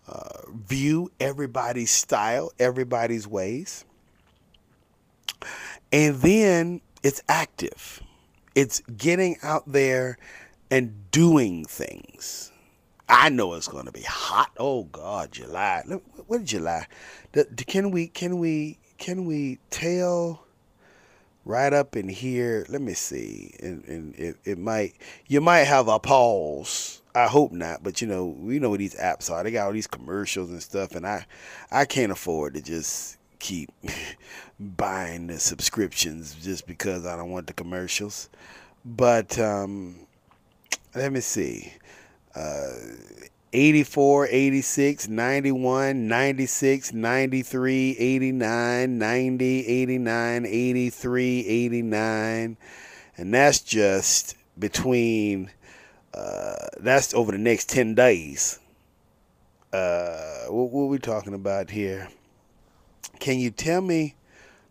uh, 0.07 0.41
view, 0.53 1.11
everybody's 1.19 1.91
style, 1.91 2.51
everybody's 2.59 3.27
ways, 3.27 3.85
and 5.91 6.15
then 6.17 6.81
it's 7.03 7.21
active 7.27 8.01
it's 8.55 8.79
getting 8.97 9.35
out 9.43 9.63
there 9.67 10.17
and 10.71 11.11
doing 11.11 11.65
things. 11.65 12.51
I 13.07 13.29
know 13.29 13.53
it's 13.53 13.67
going 13.67 13.85
to 13.85 13.91
be 13.91 14.01
hot. 14.01 14.51
Oh 14.57 14.85
God, 14.85 15.31
July. 15.31 15.83
What 16.25 16.41
is 16.41 16.49
July? 16.49 16.87
Can 17.67 17.91
we 17.91 18.07
can 18.07 18.39
we 18.39 18.79
can 18.97 19.25
we 19.25 19.59
tell 19.69 20.44
right 21.45 21.71
up 21.71 21.95
in 21.95 22.09
here? 22.09 22.65
Let 22.67 22.81
me 22.81 22.93
see. 22.93 23.55
And, 23.61 23.85
and 23.85 24.15
it, 24.15 24.37
it 24.43 24.57
might 24.57 24.95
you 25.27 25.39
might 25.39 25.63
have 25.63 25.87
a 25.87 25.99
pause. 25.99 27.01
I 27.13 27.27
hope 27.27 27.53
not, 27.53 27.81
but 27.81 28.01
you 28.01 28.07
know 28.07 28.25
we 28.25 28.59
know 28.59 28.69
what 28.71 28.79
these 28.79 28.95
apps 28.95 29.31
are. 29.31 29.43
They 29.43 29.51
got 29.51 29.67
all 29.67 29.71
these 29.71 29.87
commercials 29.87 30.49
and 30.49 30.61
stuff, 30.61 30.95
and 30.95 31.07
I 31.07 31.25
I 31.71 31.85
can't 31.85 32.11
afford 32.11 32.55
to 32.55 32.61
just 32.61 33.17
keep 33.39 33.69
buying 34.59 35.27
the 35.27 35.39
subscriptions 35.39 36.35
just 36.35 36.67
because 36.67 37.05
I 37.05 37.15
don't 37.15 37.29
want 37.29 37.47
the 37.47 37.53
commercials. 37.53 38.29
But 38.83 39.39
um, 39.39 39.95
let 40.93 41.11
me 41.11 41.21
see. 41.21 41.73
Uh, 42.35 42.71
84, 43.55 44.27
86, 44.31 45.07
91, 45.07 46.07
96, 46.09 46.91
93, 46.91 47.97
89, 47.97 48.97
90, 48.97 49.67
89, 49.67 50.45
83, 50.45 51.47
89. 51.47 52.57
And 53.17 53.33
that's 53.33 53.61
just 53.61 54.35
between, 54.59 55.51
uh, 56.13 56.67
that's 56.81 57.13
over 57.13 57.31
the 57.31 57.37
next 57.37 57.69
10 57.69 57.95
days. 57.95 58.59
Uh, 59.71 60.47
what, 60.49 60.71
what 60.71 60.81
are 60.81 60.87
we 60.87 60.99
talking 60.99 61.33
about 61.33 61.69
here? 61.69 62.09
Can 63.21 63.39
you 63.39 63.51
tell 63.51 63.79
me 63.79 64.15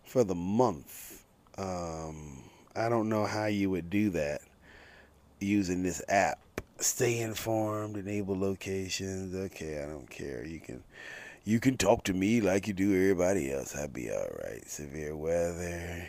for 0.04 0.24
the 0.24 0.34
month? 0.34 1.24
Um, 1.56 2.42
I 2.76 2.90
don't 2.90 3.08
know 3.08 3.24
how 3.24 3.46
you 3.46 3.70
would 3.70 3.88
do 3.88 4.10
that 4.10 4.42
using 5.40 5.82
this 5.82 6.02
app. 6.06 6.38
Stay 6.84 7.20
informed, 7.20 7.96
enable 7.96 8.38
locations. 8.38 9.34
Okay, 9.34 9.82
I 9.82 9.86
don't 9.86 10.08
care. 10.08 10.44
You 10.44 10.60
can 10.60 10.84
you 11.42 11.58
can 11.58 11.78
talk 11.78 12.04
to 12.04 12.12
me 12.12 12.42
like 12.42 12.68
you 12.68 12.74
do 12.74 12.94
everybody 12.94 13.50
else. 13.50 13.74
I'll 13.74 13.88
be 13.88 14.10
all 14.10 14.28
right. 14.44 14.62
Severe 14.68 15.16
weather. 15.16 16.06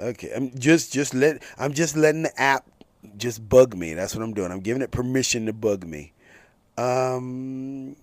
Okay, 0.00 0.32
I'm 0.34 0.58
just 0.58 0.90
just 0.90 1.12
let 1.12 1.42
I'm 1.58 1.74
just 1.74 1.98
letting 1.98 2.22
the 2.22 2.40
app 2.40 2.64
just 3.18 3.46
bug 3.46 3.76
me. 3.76 3.92
That's 3.92 4.16
what 4.16 4.24
I'm 4.24 4.32
doing. 4.32 4.50
I'm 4.50 4.60
giving 4.60 4.80
it 4.80 4.90
permission 4.90 5.44
to 5.46 5.52
bug 5.52 5.84
me. 5.86 6.14
Um, 6.78 7.94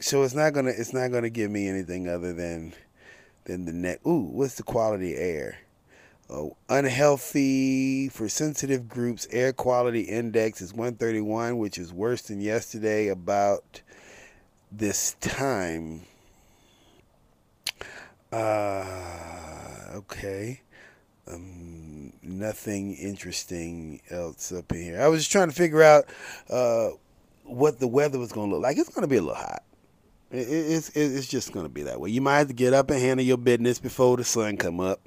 so 0.00 0.24
it's 0.24 0.34
not 0.34 0.52
gonna 0.52 0.72
it's 0.76 0.92
not 0.92 1.12
gonna 1.12 1.30
give 1.30 1.52
me 1.52 1.68
anything 1.68 2.08
other 2.08 2.32
than 2.32 2.74
than 3.44 3.64
the 3.64 3.72
net. 3.72 4.00
Ooh, 4.04 4.24
what's 4.24 4.56
the 4.56 4.64
quality 4.64 5.14
air? 5.14 5.58
Oh, 6.34 6.56
unhealthy 6.70 8.08
for 8.08 8.26
sensitive 8.26 8.88
groups. 8.88 9.28
Air 9.30 9.52
quality 9.52 10.00
index 10.00 10.62
is 10.62 10.72
131, 10.72 11.58
which 11.58 11.76
is 11.76 11.92
worse 11.92 12.22
than 12.22 12.40
yesterday 12.40 13.08
about 13.08 13.82
this 14.70 15.14
time. 15.20 16.04
Uh, 18.32 18.86
okay. 19.94 20.62
Um, 21.30 22.14
nothing 22.22 22.94
interesting 22.94 24.00
else 24.08 24.52
up 24.52 24.72
in 24.72 24.80
here. 24.80 25.02
I 25.02 25.08
was 25.08 25.20
just 25.20 25.32
trying 25.32 25.50
to 25.50 25.54
figure 25.54 25.82
out 25.82 26.06
uh, 26.48 26.92
what 27.44 27.78
the 27.78 27.88
weather 27.88 28.18
was 28.18 28.32
going 28.32 28.48
to 28.48 28.56
look 28.56 28.62
like. 28.62 28.78
It's 28.78 28.88
going 28.88 29.02
to 29.02 29.06
be 29.06 29.18
a 29.18 29.20
little 29.20 29.34
hot. 29.34 29.64
It's 30.34 30.88
it's 30.96 31.26
just 31.26 31.52
gonna 31.52 31.68
be 31.68 31.82
that 31.82 32.00
way. 32.00 32.08
You 32.08 32.22
might 32.22 32.38
have 32.38 32.48
to 32.48 32.54
get 32.54 32.72
up 32.72 32.88
and 32.88 32.98
handle 32.98 33.24
your 33.24 33.36
business 33.36 33.78
before 33.78 34.16
the 34.16 34.24
sun 34.24 34.56
come 34.56 34.80
up, 34.80 34.98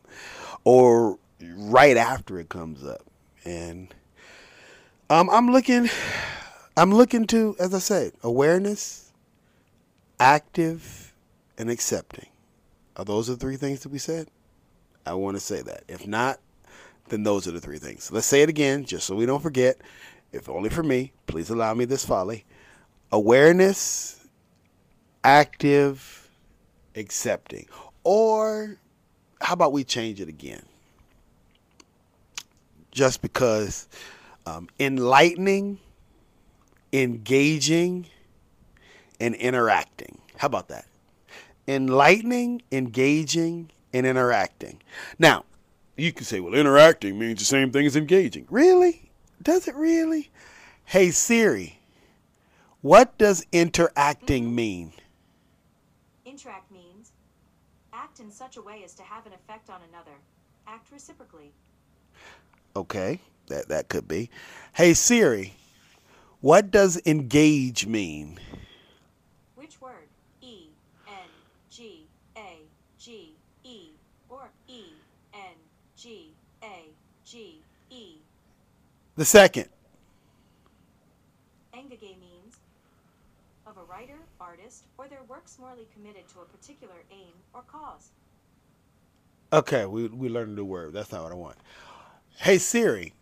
or 0.66 1.18
right 1.56 1.96
after 1.96 2.38
it 2.38 2.50
comes 2.50 2.84
up. 2.86 3.04
And 3.46 3.94
um, 5.10 5.30
I'm 5.30 5.52
looking, 5.52 5.90
I'm 6.76 6.94
looking 6.94 7.26
to, 7.28 7.56
as 7.60 7.74
I 7.74 7.80
said, 7.80 8.12
awareness, 8.24 9.14
active, 10.20 11.14
and 11.58 11.70
accepting. 11.70 12.28
Are 12.98 13.06
those 13.06 13.28
the 13.28 13.38
three 13.38 13.56
things 13.56 13.82
that 13.82 13.90
we 13.90 14.00
said? 14.00 14.28
I 15.06 15.14
want 15.14 15.38
to 15.38 15.42
say 15.42 15.62
that. 15.62 15.84
If 15.88 16.08
not, 16.08 16.40
then 17.10 17.24
those 17.24 17.48
are 17.48 17.52
the 17.52 17.62
three 17.62 17.78
things. 17.78 18.12
Let's 18.12 18.26
say 18.26 18.42
it 18.42 18.50
again, 18.50 18.84
just 18.86 19.06
so 19.06 19.16
we 19.16 19.26
don't 19.26 19.44
forget. 19.44 19.78
If 20.32 20.50
only 20.50 20.70
for 20.70 20.84
me, 20.84 21.14
please 21.28 21.50
allow 21.50 21.74
me 21.74 21.86
this 21.86 22.04
folly. 22.04 22.46
Awareness 23.12 24.28
active 25.24 26.30
accepting. 26.96 27.68
Or 28.04 28.78
how 29.46 29.54
about 29.54 29.72
we 29.72 29.84
change 29.84 30.20
it 30.20 30.28
again? 30.28 30.64
Just 32.90 33.22
because 33.22 33.88
um, 34.48 34.68
enlightening, 34.80 35.78
engaging, 36.92 38.08
and 39.20 39.36
interacting. 39.36 40.18
How 40.38 40.48
about 40.48 40.70
that? 40.70 40.86
Enlightening, 41.68 42.64
engaging, 42.72 43.70
and 43.94 44.08
interacting. 44.08 44.82
Now, 45.20 45.46
you 45.96 46.12
can 46.12 46.26
say, 46.26 46.40
well, 46.40 46.56
interacting 46.56 47.20
means 47.20 47.38
the 47.38 47.46
same 47.46 47.72
thing 47.72 47.86
as 47.86 47.96
engaging. 47.96 48.48
Really? 48.50 49.12
Does 49.44 49.68
it 49.68 49.76
really? 49.76 50.32
Hey, 50.86 51.12
Siri, 51.12 51.80
what 52.82 53.16
does 53.20 53.46
interacting 53.52 54.56
mean? 54.56 54.92
Interact 56.26 56.72
means 56.72 57.12
act 58.16 58.22
in 58.22 58.32
such 58.32 58.56
a 58.56 58.62
way 58.62 58.82
as 58.86 58.94
to 58.94 59.04
have 59.04 59.26
an 59.26 59.34
effect 59.34 59.70
on 59.70 59.82
another. 59.90 60.16
Act 60.68 60.90
reciprocally. 60.92 61.52
Okay, 62.76 63.20
that 63.48 63.68
that 63.68 63.90
could 63.90 64.08
be. 64.08 64.30
Hey 64.74 64.94
Siri, 64.94 65.54
what 66.42 66.72
does 66.72 67.02
engage 67.06 67.86
mean? 67.86 68.40
Which 69.56 69.82
word? 69.82 70.08
E 70.42 70.68
N 71.08 71.30
G 71.70 72.06
A 72.38 72.60
G 72.98 73.34
E 73.64 73.90
or 74.30 74.50
E 74.68 74.84
N 75.34 75.56
G 75.98 76.32
A 76.64 76.86
G 77.26 77.62
E? 77.90 78.16
The 79.18 79.26
second. 79.26 79.68
Engage 81.74 82.02
means 82.02 82.56
of 83.68 83.78
a 83.78 83.84
writer, 83.84 84.20
artist, 84.56 84.86
or 84.98 85.08
their 85.08 85.24
works 85.28 85.58
morally 85.60 85.88
committed 85.94 86.28
to 86.30 86.40
a 86.40 86.46
particular 86.46 86.96
aim 87.12 87.34
or 87.54 87.62
cause. 87.62 88.12
Okay, 89.54 89.86
we 89.86 90.08
we 90.08 90.30
learned 90.30 90.52
a 90.52 90.56
new 90.56 90.66
word. 90.66 90.94
That's 90.94 91.12
not 91.12 91.24
what 91.24 91.32
I 91.32 91.36
want. 91.36 91.58
Hey 92.38 92.58
Siri, 92.58 93.14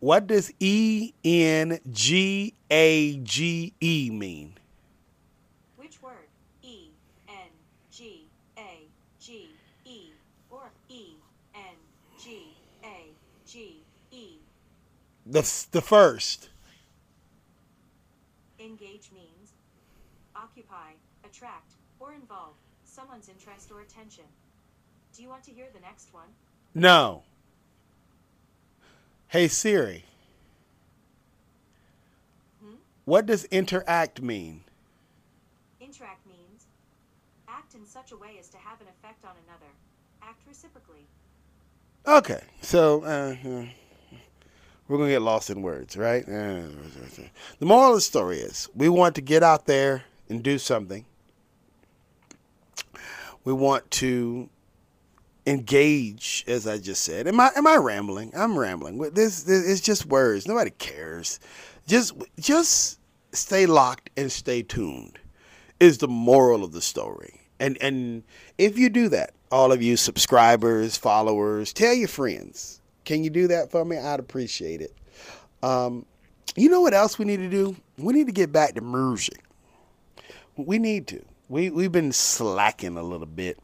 what 0.00 0.26
does 0.26 0.52
E 0.60 1.12
N 1.24 1.78
G 1.90 2.54
A 2.70 3.16
G 3.18 3.72
E 3.80 4.10
mean? 4.10 4.54
Which 5.76 6.02
word? 6.02 6.28
E 6.62 6.88
N 7.28 7.34
G 7.90 8.26
A 8.56 8.86
G 9.20 9.50
E 9.84 10.10
or 10.50 10.70
E 10.88 11.14
N 11.54 11.60
G 12.22 12.54
A 12.84 13.10
G 13.46 13.82
E? 14.10 14.36
The 15.26 15.66
the 15.72 15.80
first. 15.80 16.48
Engage 18.58 19.10
means 19.12 19.32
occupy, 20.42 20.92
attract, 21.24 21.72
or 22.00 22.12
involve 22.32 22.54
someone's 22.84 23.28
interest 23.28 23.70
or 23.70 23.80
attention. 23.80 24.24
Do 25.14 25.22
you 25.22 25.28
want 25.28 25.44
to 25.44 25.50
hear 25.50 25.66
the 25.74 25.80
next 25.80 26.12
one? 26.12 26.28
No. 26.74 27.22
Hey 29.28 29.48
Siri. 29.48 30.04
Hmm? 32.62 32.76
What 33.04 33.26
does 33.26 33.44
interact 33.46 34.22
mean? 34.22 34.64
Interact 35.80 36.26
means 36.26 36.66
act 37.48 37.74
in 37.74 37.86
such 37.86 38.12
a 38.12 38.16
way 38.16 38.36
as 38.40 38.48
to 38.48 38.56
have 38.58 38.80
an 38.80 38.86
effect 38.88 39.24
on 39.24 39.32
another. 39.46 39.70
Act 40.22 40.42
reciprocally. 40.48 41.06
Okay, 42.06 42.40
so 42.62 43.04
uh, 43.04 43.36
uh, 43.46 43.64
we're 44.88 44.98
gonna 44.98 45.10
get 45.10 45.22
lost 45.22 45.50
in 45.50 45.62
words, 45.62 45.96
right? 45.96 46.24
Uh, 46.24 46.62
the 47.58 47.66
moral 47.66 47.90
of 47.90 47.96
the 47.96 48.00
story 48.00 48.38
is 48.38 48.68
we 48.74 48.88
want 48.88 49.14
to 49.16 49.20
get 49.20 49.42
out 49.42 49.66
there 49.66 50.04
and 50.28 50.42
do 50.42 50.58
something. 50.58 51.04
We 53.44 53.52
want 53.52 53.90
to 53.92 54.48
engage, 55.46 56.44
as 56.46 56.66
I 56.66 56.78
just 56.78 57.02
said. 57.02 57.26
Am 57.26 57.40
I 57.40 57.50
am 57.56 57.66
I 57.66 57.76
rambling? 57.76 58.32
I'm 58.34 58.58
rambling. 58.58 58.98
This, 58.98 59.42
this 59.42 59.68
it's 59.68 59.80
just 59.80 60.06
words. 60.06 60.46
Nobody 60.46 60.70
cares. 60.70 61.40
Just 61.86 62.14
just 62.38 62.98
stay 63.32 63.66
locked 63.66 64.10
and 64.16 64.30
stay 64.30 64.62
tuned 64.62 65.18
is 65.80 65.98
the 65.98 66.08
moral 66.08 66.62
of 66.62 66.72
the 66.72 66.82
story. 66.82 67.40
And 67.58 67.76
and 67.80 68.22
if 68.58 68.78
you 68.78 68.88
do 68.88 69.08
that, 69.08 69.34
all 69.50 69.72
of 69.72 69.82
you 69.82 69.96
subscribers, 69.96 70.96
followers, 70.96 71.72
tell 71.72 71.94
your 71.94 72.08
friends. 72.08 72.80
Can 73.04 73.24
you 73.24 73.30
do 73.30 73.48
that 73.48 73.70
for 73.70 73.84
me? 73.84 73.98
I'd 73.98 74.20
appreciate 74.20 74.80
it. 74.80 74.94
Um, 75.62 76.06
you 76.56 76.68
know 76.68 76.80
what 76.80 76.94
else 76.94 77.18
we 77.18 77.24
need 77.24 77.38
to 77.38 77.48
do? 77.48 77.74
We 77.98 78.12
need 78.12 78.26
to 78.26 78.32
get 78.32 78.52
back 78.52 78.74
to 78.74 78.80
music. 78.80 79.42
We 80.56 80.78
need 80.78 81.08
to. 81.08 81.24
We 81.52 81.68
we've 81.68 81.92
been 81.92 82.12
slacking 82.12 82.96
a 82.96 83.02
little 83.02 83.26
bit 83.26 83.58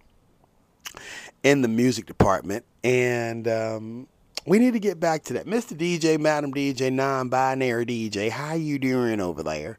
in 1.42 1.62
the 1.62 1.68
music 1.68 2.04
department, 2.04 2.66
and 2.84 3.48
um, 3.48 4.08
we 4.46 4.58
need 4.58 4.74
to 4.74 4.78
get 4.78 5.00
back 5.00 5.22
to 5.24 5.32
that. 5.32 5.46
Mr. 5.46 5.74
DJ, 5.74 6.20
Madam 6.20 6.52
DJ, 6.52 6.92
non-binary 6.92 7.86
DJ, 7.86 8.28
how 8.28 8.52
you 8.52 8.78
doing 8.78 9.22
over 9.22 9.42
there? 9.42 9.78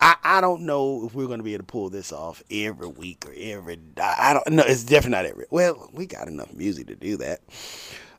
I, 0.00 0.16
I 0.24 0.40
don't 0.40 0.62
know 0.62 1.06
if 1.06 1.14
we're 1.14 1.28
going 1.28 1.38
to 1.38 1.44
be 1.44 1.54
able 1.54 1.62
to 1.62 1.72
pull 1.72 1.88
this 1.88 2.10
off 2.12 2.42
every 2.50 2.88
week 2.88 3.24
or 3.28 3.34
every. 3.38 3.78
I 4.02 4.32
don't 4.32 4.56
know. 4.56 4.64
It's 4.66 4.82
definitely 4.82 5.10
not 5.10 5.26
every. 5.26 5.46
Well, 5.50 5.88
we 5.92 6.06
got 6.06 6.26
enough 6.26 6.52
music 6.52 6.88
to 6.88 6.96
do 6.96 7.16
that. 7.18 7.42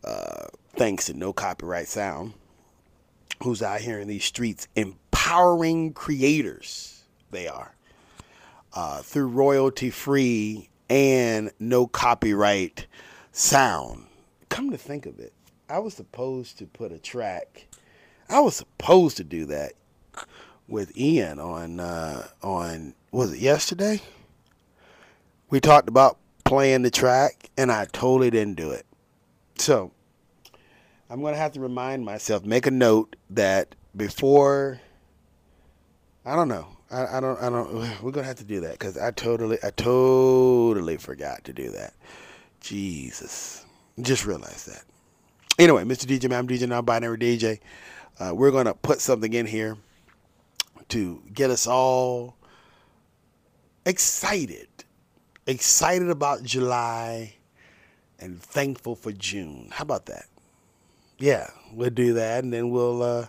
Uh, 0.05 0.45
thanks 0.77 1.07
to 1.07 1.13
No 1.13 1.33
Copyright 1.33 1.89
Sound, 1.89 2.31
who's 3.43 3.61
out 3.61 3.81
here 3.81 3.99
in 3.99 4.07
these 4.07 4.23
streets 4.23 4.69
empowering 4.77 5.91
creators. 5.91 7.03
They 7.31 7.49
are 7.49 7.74
uh, 8.75 9.01
through 9.01 9.27
royalty 9.27 9.89
free 9.89 10.69
and 10.89 11.51
no 11.59 11.87
copyright 11.87 12.87
sound. 13.31 14.05
Come 14.49 14.69
to 14.71 14.77
think 14.77 15.05
of 15.05 15.19
it, 15.19 15.33
I 15.69 15.79
was 15.79 15.93
supposed 15.93 16.57
to 16.59 16.65
put 16.65 16.91
a 16.91 16.99
track. 16.99 17.67
I 18.29 18.39
was 18.39 18.55
supposed 18.55 19.17
to 19.17 19.23
do 19.23 19.45
that 19.45 19.73
with 20.67 20.95
Ian 20.97 21.39
on 21.39 21.79
uh, 21.79 22.27
on 22.41 22.93
was 23.11 23.33
it 23.33 23.39
yesterday? 23.39 24.01
We 25.49 25.59
talked 25.59 25.89
about 25.89 26.17
playing 26.43 26.81
the 26.81 26.91
track, 26.91 27.49
and 27.57 27.71
I 27.71 27.85
totally 27.85 28.29
didn't 28.29 28.55
do 28.55 28.71
it. 28.71 28.85
So 29.57 29.91
I'm 31.09 31.21
gonna 31.21 31.37
have 31.37 31.53
to 31.53 31.59
remind 31.59 32.03
myself, 32.05 32.43
make 32.43 32.65
a 32.67 32.71
note 32.71 33.15
that 33.29 33.75
before. 33.95 34.81
I 36.25 36.35
don't 36.35 36.47
know. 36.47 36.74
I, 36.95 37.17
I 37.17 37.19
don't. 37.19 37.41
I 37.41 37.49
don't. 37.49 37.73
We're 38.01 38.11
gonna 38.11 38.25
have 38.25 38.37
to 38.37 38.45
do 38.45 38.61
that 38.61 38.73
because 38.73 38.97
I 38.97 39.11
totally, 39.11 39.57
I 39.61 39.71
totally 39.71 40.97
forgot 40.97 41.43
to 41.43 41.53
do 41.53 41.69
that. 41.71 41.93
Jesus, 42.61 43.65
just 44.01 44.25
realized 44.25 44.67
that. 44.69 44.83
Anyway, 45.59 45.83
Mr. 45.83 46.05
DJ, 46.05 46.33
I'm 46.33 46.47
DJ, 46.47 46.67
non-binary 46.67 47.17
DJ. 47.17 47.59
Uh, 48.19 48.33
we're 48.33 48.51
gonna 48.51 48.73
put 48.73 49.01
something 49.01 49.33
in 49.33 49.45
here 49.45 49.77
to 50.89 51.21
get 51.33 51.49
us 51.49 51.67
all 51.67 52.37
excited, 53.85 54.69
excited 55.47 56.09
about 56.09 56.43
July, 56.43 57.35
and 58.19 58.41
thankful 58.41 58.95
for 58.95 59.11
June. 59.11 59.67
How 59.71 59.83
about 59.83 60.05
that? 60.05 60.27
Yeah, 61.17 61.49
we'll 61.73 61.89
do 61.89 62.13
that, 62.13 62.45
and 62.45 62.53
then 62.53 62.69
we'll. 62.69 63.03
Uh, 63.03 63.27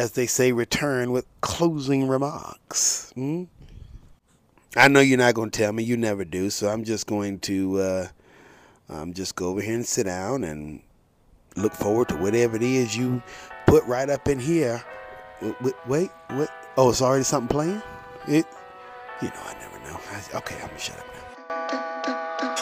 as 0.00 0.12
they 0.12 0.26
say, 0.26 0.50
return 0.50 1.12
with 1.12 1.26
closing 1.42 2.08
remarks. 2.08 3.12
Hmm? 3.14 3.44
I 4.74 4.88
know 4.88 5.00
you're 5.00 5.18
not 5.18 5.34
going 5.34 5.50
to 5.50 5.58
tell 5.58 5.74
me. 5.74 5.82
You 5.82 5.98
never 5.98 6.24
do. 6.24 6.48
So 6.48 6.70
I'm 6.70 6.84
just 6.84 7.06
going 7.06 7.38
to 7.40 7.80
uh, 7.80 8.08
um, 8.88 9.12
just 9.12 9.36
go 9.36 9.48
over 9.48 9.60
here 9.60 9.74
and 9.74 9.84
sit 9.84 10.04
down 10.04 10.42
and 10.44 10.80
look 11.54 11.74
forward 11.74 12.08
to 12.08 12.16
whatever 12.16 12.56
it 12.56 12.62
is 12.62 12.96
you 12.96 13.22
put 13.66 13.84
right 13.84 14.08
up 14.08 14.26
in 14.26 14.38
here. 14.38 14.82
Wait, 15.60 15.74
wait, 15.86 16.10
what? 16.28 16.48
Oh, 16.78 16.88
it's 16.88 17.02
already 17.02 17.24
something 17.24 17.48
playing? 17.48 17.82
It, 18.26 18.46
you 19.20 19.28
know, 19.28 19.42
I 19.44 19.54
never 19.60 19.78
know. 19.80 20.00
Okay, 20.34 20.54
I'm 20.54 20.68
going 20.68 20.72
to 20.72 20.78
shut 20.78 20.98
up 20.98 21.06
now. 21.14 21.19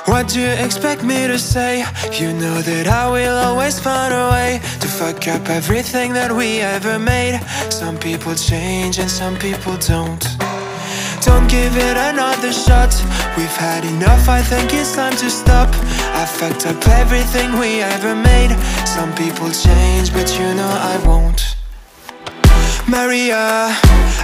What 0.08 0.28
do 0.28 0.40
you 0.40 0.48
expect 0.48 1.04
me 1.04 1.26
to 1.26 1.38
say? 1.38 1.84
You 2.18 2.32
know 2.32 2.62
that 2.62 2.86
I 2.88 3.10
will 3.10 3.36
always 3.36 3.78
find 3.78 4.14
a 4.14 4.30
way 4.30 4.58
to 4.80 4.88
fuck 4.88 5.28
up 5.28 5.50
everything 5.50 6.14
that 6.14 6.32
we 6.32 6.60
ever 6.60 6.98
made. 6.98 7.38
Some 7.68 7.98
people 7.98 8.34
change 8.34 8.98
and 8.98 9.10
some 9.10 9.36
people 9.36 9.76
don't. 9.76 10.24
Don't 11.20 11.46
give 11.46 11.76
it 11.76 11.96
another 12.10 12.52
shot. 12.52 12.94
We've 13.36 13.58
had 13.60 13.84
enough, 13.84 14.30
I 14.30 14.40
think 14.40 14.72
it's 14.72 14.94
time 14.96 15.14
to 15.16 15.28
stop. 15.28 15.68
I 16.16 16.24
fucked 16.24 16.64
up 16.66 16.80
everything 16.88 17.58
we 17.58 17.82
ever 17.82 18.14
made. 18.16 18.56
Some 18.86 19.14
people 19.14 19.50
change, 19.50 20.10
but 20.14 20.28
you 20.38 20.48
know 20.54 20.72
I 20.72 20.96
won't. 21.04 21.54
Maria, 22.88 23.76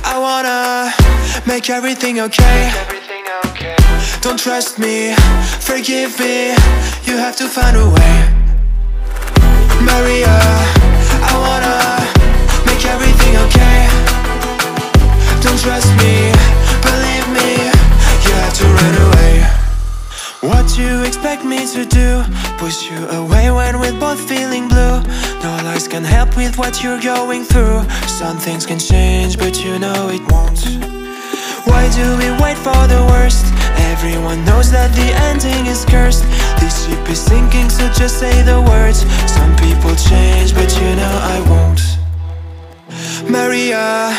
I 0.03 0.17
wanna 0.17 1.45
make 1.47 1.69
everything 1.69 2.21
okay. 2.21 2.94
Don't 4.25 4.39
trust 4.39 4.79
me, 4.79 5.15
forgive 5.61 6.19
me, 6.19 6.57
you 7.05 7.19
have 7.19 7.37
to 7.37 7.47
find 7.47 7.77
a 7.77 7.85
way. 7.85 8.17
Maria, 9.85 10.33
I 11.29 11.33
wanna 11.45 11.77
make 12.65 12.83
everything 12.87 13.37
okay. 13.45 13.85
Don't 15.43 15.61
trust 15.61 15.93
me, 16.01 16.33
believe 16.81 17.27
me, 17.37 17.69
you 18.25 18.33
have 18.41 18.55
to 18.55 18.65
run 18.65 18.95
away. 19.09 19.45
What 20.41 20.79
you 20.79 21.03
expect 21.03 21.45
me 21.45 21.67
to 21.75 21.85
do? 21.85 22.25
Push 22.57 22.91
you 22.91 23.07
away 23.09 23.51
when 23.51 23.79
we're 23.79 24.01
both 24.01 24.27
feeling 24.27 24.69
blue. 24.69 25.03
No 25.43 25.51
lies 25.65 25.87
can 25.87 26.03
help 26.03 26.35
with 26.35 26.57
what 26.57 26.83
you're 26.83 27.01
going 27.03 27.45
through. 27.45 27.85
Some 28.09 28.39
things 28.39 28.65
can 28.65 28.79
change, 28.79 29.37
but 29.37 29.63
you 29.63 29.79
know 29.79 30.09
it 30.09 30.23
won't. 30.33 30.65
Why 31.69 31.91
do 31.93 32.17
we 32.17 32.31
wait 32.43 32.57
for 32.57 32.87
the 32.89 33.05
worst? 33.11 33.45
Everyone 33.93 34.45
knows 34.45 34.71
that 34.71 34.93
the 34.93 35.09
ending 35.31 35.67
is 35.67 35.85
cursed. 35.85 36.25
This 36.61 36.87
ship 36.87 37.09
is 37.09 37.21
sinking, 37.21 37.71
so 37.71 37.89
just 37.93 38.19
say 38.19 38.43
the 38.43 38.61
words. 38.61 39.07
Some 39.31 39.55
people 39.57 39.95
change, 39.95 40.55
but 40.55 40.71
you 40.81 40.95
know 40.97 41.15
I 41.35 41.41
won't. 41.49 41.81
Maria, 43.29 44.13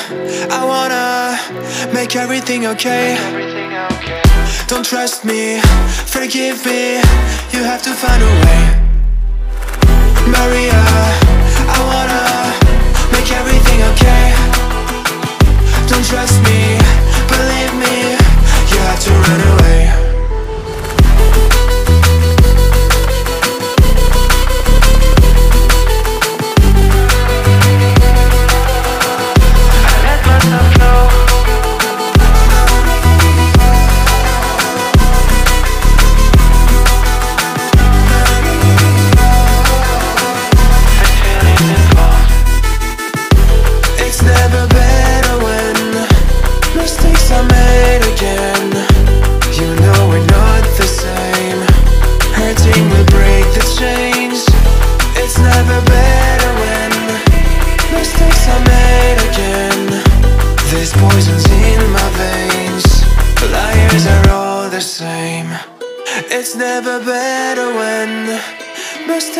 I 0.49 0.61
wanna 0.65 1.93
make 1.93 2.15
everything 2.15 2.65
okay. 2.67 3.17
Don't 4.67 4.85
trust 4.85 5.25
me, 5.25 5.59
forgive 6.05 6.65
me, 6.65 6.95
you 7.53 7.63
have 7.63 7.81
to 7.83 7.93
find 7.93 8.21
a 8.23 8.33
way. 8.45 8.63
Maria, 10.27 10.81
I 11.69 11.79
wanna 11.91 12.25
make 13.13 13.31
everything 13.31 13.79
okay. 13.93 14.33
Don't 15.87 16.05
trust 16.05 16.41
me, 16.43 16.77
to 19.05 19.11
run 19.11 19.41
away. 19.59 20.04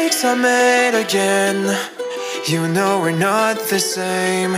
Mistakes 0.06 0.24
are 0.24 0.36
made 0.36 1.02
again. 1.02 1.76
You 2.48 2.68
know 2.68 3.00
we're 3.00 3.18
not 3.18 3.58
the 3.58 3.80
same. 3.80 4.54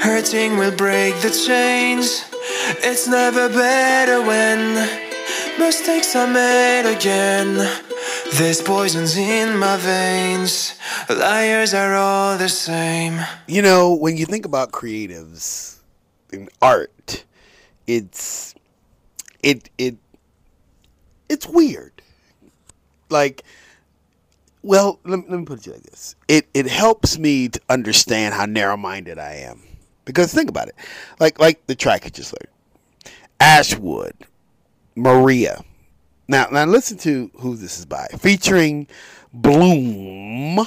Hurting 0.00 0.56
will 0.56 0.74
break 0.74 1.14
the 1.20 1.28
chains. 1.28 2.24
It's 2.82 3.06
never 3.06 3.50
better 3.50 4.22
when 4.22 4.58
mistakes 5.58 6.16
are 6.16 6.26
made 6.26 6.90
again. 6.90 7.56
There's 8.32 8.62
poisons 8.62 9.18
in 9.18 9.58
my 9.58 9.76
veins. 9.76 10.78
Liars 11.10 11.74
are 11.74 11.94
all 11.94 12.38
the 12.38 12.48
same. 12.48 13.20
You 13.46 13.60
know, 13.60 13.92
when 13.92 14.16
you 14.16 14.24
think 14.24 14.46
about 14.46 14.72
creatives 14.72 15.80
in 16.32 16.48
art, 16.62 17.24
it's 17.86 18.54
it 19.42 19.68
it 19.76 19.96
it's 21.28 21.46
weird. 21.46 22.00
Like 23.10 23.44
well, 24.62 24.98
let, 25.04 25.28
let 25.30 25.38
me 25.38 25.44
put 25.44 25.66
it 25.66 25.70
like 25.70 25.82
this. 25.82 26.16
It 26.28 26.46
it 26.54 26.66
helps 26.66 27.18
me 27.18 27.48
to 27.48 27.60
understand 27.68 28.34
how 28.34 28.46
narrow 28.46 28.76
minded 28.76 29.18
I 29.18 29.34
am. 29.36 29.62
Because 30.04 30.32
think 30.32 30.50
about 30.50 30.68
it. 30.68 30.74
Like 31.18 31.38
like 31.38 31.66
the 31.66 31.74
track 31.74 32.04
you 32.04 32.10
just 32.10 32.32
heard. 32.32 32.48
Ashwood, 33.38 34.14
Maria. 34.94 35.64
Now 36.28 36.48
now 36.50 36.64
listen 36.64 36.98
to 36.98 37.30
who 37.36 37.56
this 37.56 37.78
is 37.78 37.86
by. 37.86 38.06
Featuring 38.18 38.86
Blooom 39.32 40.66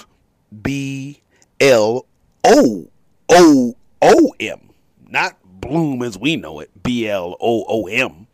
B 0.61 1.21
L 1.59 2.05
O 2.43 2.87
O 3.29 3.75
O 4.01 4.35
M. 4.39 4.69
Not 5.07 5.37
Bloom 5.43 6.01
as 6.01 6.17
we 6.17 6.35
know 6.35 6.59
it. 6.59 6.71
B 6.81 7.07
L 7.07 7.37
O 7.39 7.65
O 7.67 7.87
M. 7.87 8.27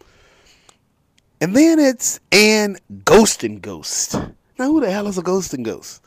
And 1.42 1.56
then 1.56 1.80
it's 1.80 2.20
and 2.32 2.80
GhostnGhost. 3.04 4.36
Now, 4.60 4.66
who 4.66 4.82
the 4.82 4.92
hell 4.92 5.08
is 5.08 5.18
a 5.18 5.22
GhostnGhost? 5.22 6.02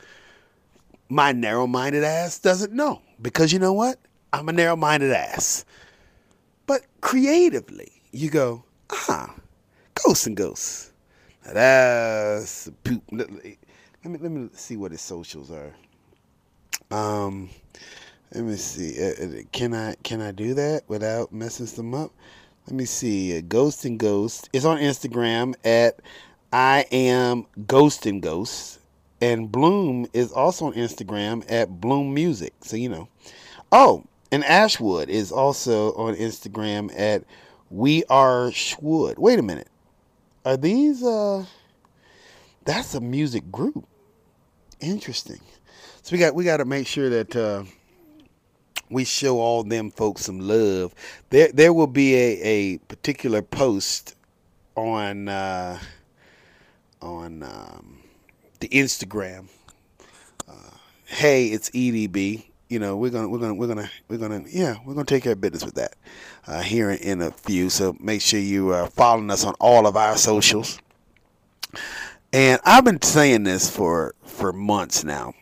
My 1.08 1.32
narrow 1.32 1.66
minded 1.66 2.04
ass 2.04 2.38
doesn't 2.38 2.74
know. 2.74 3.00
Because 3.20 3.50
you 3.50 3.58
know 3.58 3.72
what? 3.72 3.98
I'm 4.30 4.46
a 4.50 4.52
narrow 4.52 4.76
minded 4.76 5.10
ass. 5.10 5.64
But 6.66 6.82
creatively, 7.00 8.02
you 8.12 8.28
go, 8.28 8.64
ah, 8.90 9.34
GhostnGhost. 9.94 10.90
Now 11.46 11.52
that's 11.54 12.70
poop. 12.84 13.02
Let 13.10 13.30
me, 13.30 13.56
let 14.04 14.20
me 14.20 14.50
see 14.52 14.76
what 14.76 14.92
his 14.92 15.00
socials 15.00 15.50
are. 15.50 15.74
Um, 16.90 17.48
let 18.34 18.44
me 18.44 18.56
see. 18.56 19.02
Uh, 19.02 19.24
uh, 19.24 19.42
can 19.50 19.72
I 19.72 19.94
can 20.02 20.20
I 20.20 20.30
do 20.30 20.52
that 20.54 20.82
without 20.88 21.32
messing 21.32 21.66
them 21.66 21.94
up? 21.94 22.12
Let 22.66 22.76
me 22.76 22.84
see. 22.84 23.38
Uh, 23.38 23.40
GhostnGhost 23.40 24.50
is 24.52 24.66
on 24.66 24.78
Instagram 24.78 25.54
at 25.64 26.00
I 26.52 26.84
am 26.92 27.46
GhostnGhost. 27.60 28.78
And 29.20 29.52
Blooom 29.52 30.08
is 30.12 30.32
also 30.32 30.66
on 30.66 30.72
Instagram 30.72 31.44
at 31.48 31.80
Bloom 31.80 32.12
Music. 32.12 32.52
So, 32.62 32.76
you 32.76 32.88
know. 32.88 33.08
Oh, 33.70 34.04
and 34.32 34.44
Ashwood 34.44 35.08
is 35.08 35.30
also 35.30 35.92
on 35.94 36.16
Instagram 36.16 36.92
at 36.98 37.22
We 37.70 38.02
Are 38.10 38.50
Shwood. 38.50 39.18
Wait 39.18 39.38
a 39.38 39.42
minute. 39.42 39.68
Are 40.44 40.56
these, 40.56 41.04
uh, 41.04 41.44
that's 42.64 42.94
a 42.94 43.00
music 43.00 43.52
group. 43.52 43.86
Interesting. 44.80 45.40
So 46.02 46.12
we 46.12 46.18
got, 46.18 46.34
we 46.34 46.42
got 46.42 46.56
to 46.56 46.64
make 46.64 46.88
sure 46.88 47.08
that, 47.08 47.36
uh, 47.36 47.62
we 48.90 49.04
show 49.04 49.38
all 49.38 49.62
them 49.62 49.92
folks 49.92 50.22
some 50.22 50.40
love. 50.40 50.94
There, 51.30 51.52
there 51.52 51.72
will 51.72 51.86
be 51.86 52.14
a, 52.16 52.40
a 52.42 52.78
particular 52.78 53.40
post 53.40 54.16
on, 54.74 55.28
uh, 55.28 55.78
on 57.02 57.42
um, 57.42 58.00
the 58.60 58.68
Instagram. 58.68 59.48
Uh, 60.48 60.70
hey, 61.06 61.48
it's 61.48 61.70
EDB. 61.70 62.44
You 62.68 62.78
know, 62.78 62.96
we're 62.96 63.10
gonna 63.10 63.28
we're 63.28 63.38
gonna 63.38 63.54
we're 63.54 63.66
gonna 63.66 63.90
we're 64.08 64.16
gonna 64.16 64.44
yeah 64.48 64.76
we're 64.86 64.94
gonna 64.94 65.04
take 65.04 65.24
care 65.24 65.32
of 65.32 65.40
business 65.40 65.64
with 65.64 65.74
that 65.74 65.94
uh, 66.46 66.62
here 66.62 66.90
in, 66.90 67.20
a 67.20 67.30
few. 67.30 67.68
So 67.68 67.94
make 68.00 68.22
sure 68.22 68.40
you 68.40 68.72
are 68.72 68.86
following 68.86 69.30
us 69.30 69.44
on 69.44 69.54
all 69.60 69.86
of 69.86 69.96
our 69.96 70.16
socials. 70.16 70.78
And 72.32 72.60
I've 72.64 72.84
been 72.84 73.02
saying 73.02 73.42
this 73.42 73.68
for 73.68 74.14
for 74.24 74.54
months 74.54 75.04
now, 75.04 75.34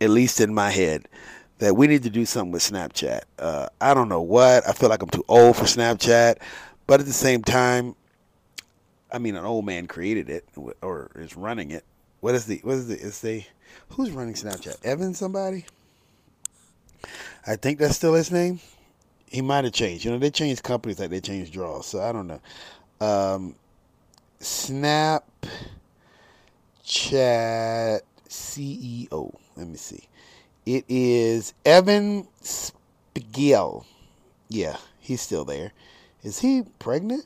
at 0.00 0.08
least 0.08 0.40
in 0.40 0.54
my 0.54 0.70
head, 0.70 1.08
that 1.58 1.76
we 1.76 1.86
need 1.88 2.04
to 2.04 2.10
do 2.10 2.24
something 2.24 2.52
with 2.52 2.62
Snapchat. 2.62 3.20
Uh, 3.38 3.68
I 3.80 3.92
don't 3.92 4.08
know 4.08 4.22
what. 4.22 4.66
I 4.66 4.72
feel 4.72 4.88
like 4.88 5.02
I'm 5.02 5.10
too 5.10 5.24
old 5.28 5.56
for 5.56 5.64
Snapchat, 5.64 6.38
but 6.86 7.00
at 7.00 7.06
the 7.06 7.12
same 7.12 7.42
time, 7.42 7.96
I 9.12 9.18
mean, 9.18 9.36
an 9.36 9.44
old 9.44 9.66
man 9.66 9.86
created 9.86 10.30
it 10.30 10.46
or 10.80 11.10
is 11.14 11.36
running 11.36 11.70
it. 11.70 11.84
What 12.20 12.34
is 12.34 12.46
the 12.46 12.60
what 12.62 12.74
is 12.74 12.88
the 12.88 12.98
is 12.98 13.20
they 13.20 13.46
who's 13.90 14.10
running 14.10 14.34
Snapchat? 14.34 14.84
Evan 14.84 15.14
somebody? 15.14 15.66
I 17.46 17.56
think 17.56 17.78
that's 17.78 17.96
still 17.96 18.14
his 18.14 18.30
name. 18.30 18.60
He 19.26 19.42
might 19.42 19.64
have 19.64 19.72
changed. 19.72 20.04
You 20.04 20.12
know, 20.12 20.18
they 20.18 20.30
changed 20.30 20.62
companies 20.62 20.98
like 20.98 21.10
they 21.10 21.20
changed 21.20 21.52
draws, 21.52 21.86
so 21.86 22.00
I 22.00 22.12
don't 22.12 22.26
know. 22.26 22.40
Um, 23.00 23.54
Snap 24.38 25.24
Chat 26.84 28.02
CEO. 28.28 29.34
Let 29.56 29.66
me 29.66 29.76
see. 29.76 30.04
It 30.64 30.84
is 30.88 31.54
Evan 31.64 32.28
Spiegel. 32.40 33.84
Yeah, 34.48 34.76
he's 35.00 35.20
still 35.20 35.44
there. 35.44 35.72
Is 36.22 36.38
he 36.38 36.62
pregnant? 36.78 37.24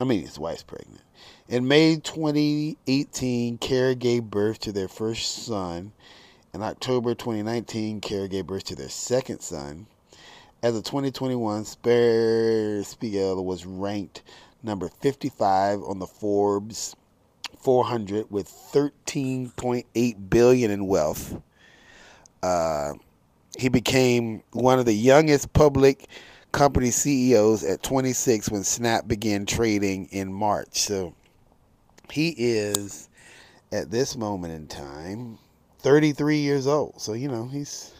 I 0.00 0.04
mean, 0.04 0.22
his 0.22 0.38
wife's 0.38 0.62
pregnant. 0.62 1.02
In 1.48 1.68
May 1.68 1.96
2018, 1.96 3.58
Kerr 3.58 3.94
gave 3.94 4.24
birth 4.24 4.58
to 4.60 4.72
their 4.72 4.88
first 4.88 5.44
son. 5.44 5.92
In 6.54 6.62
October 6.62 7.14
2019, 7.14 8.00
Kerr 8.00 8.26
gave 8.26 8.46
birth 8.46 8.64
to 8.64 8.74
their 8.74 8.88
second 8.88 9.40
son. 9.40 9.86
As 10.62 10.74
of 10.74 10.84
2021, 10.84 11.64
Spiegel 11.64 13.44
was 13.44 13.66
ranked 13.66 14.22
number 14.62 14.88
55 14.88 15.82
on 15.82 15.98
the 15.98 16.06
Forbes 16.06 16.96
400 17.58 18.30
with 18.30 18.48
13.8 18.48 20.30
billion 20.30 20.70
in 20.70 20.86
wealth. 20.86 21.40
Uh, 22.42 22.94
he 23.58 23.68
became 23.68 24.42
one 24.52 24.78
of 24.78 24.86
the 24.86 24.94
youngest 24.94 25.52
public 25.52 26.08
company 26.52 26.90
CEOs 26.90 27.64
at 27.64 27.82
26 27.82 28.50
when 28.50 28.64
Snap 28.64 29.06
began 29.06 29.46
trading 29.46 30.06
in 30.06 30.32
March. 30.32 30.78
So 30.78 31.14
he 32.10 32.34
is 32.36 33.08
at 33.72 33.90
this 33.90 34.16
moment 34.16 34.54
in 34.54 34.66
time 34.66 35.38
33 35.80 36.38
years 36.38 36.66
old. 36.66 37.00
So, 37.00 37.12
you 37.12 37.28
know, 37.28 37.46
he's 37.46 37.92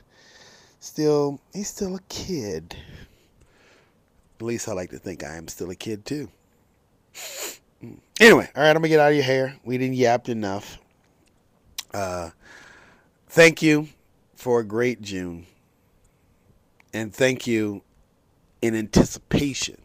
still 0.81 1.41
he's 1.53 1.69
still 1.69 1.97
a 1.97 2.01
kid. 2.09 2.77
At 4.39 4.47
least 4.47 4.69
I 4.69 4.73
like 4.73 4.91
to 4.91 4.99
think 4.99 5.23
I 5.23 5.37
am 5.37 5.49
still 5.49 5.71
a 5.71 5.77
kid 5.77 6.05
too. 6.05 6.31
Anyway, 8.21 8.49
all 8.55 8.63
right, 8.63 8.71
I'm 8.71 8.77
gonna 8.77 8.89
get 8.89 9.01
out 9.01 9.11
of 9.11 9.15
your 9.15 9.25
hair. 9.25 9.57
We 9.65 9.79
didn't 9.79 9.97
yapped 9.97 10.29
enough. 10.29 10.79
Uh, 11.93 12.31
thank 13.29 13.63
you 13.63 13.89
for 14.35 14.61
a 14.61 14.65
great 14.65 15.01
June, 15.03 15.47
and 16.93 17.15
thank 17.15 17.47
you 17.47 17.83
in 18.63 18.75
anticipation 18.75 19.81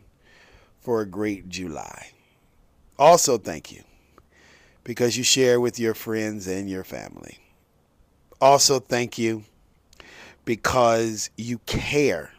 for 0.79 1.01
a 1.01 1.05
great 1.05 1.49
July. 1.49 2.11
Also, 2.97 3.38
thank 3.38 3.71
you 3.71 3.83
because 4.83 5.17
you 5.17 5.23
share 5.23 5.59
with 5.59 5.79
your 5.79 5.93
friends 5.93 6.47
and 6.47 6.69
your 6.69 6.83
family. 6.83 7.39
Also, 8.39 8.79
thank 8.79 9.17
you 9.17 9.43
because 10.45 11.29
you 11.35 11.57
care 11.65 12.31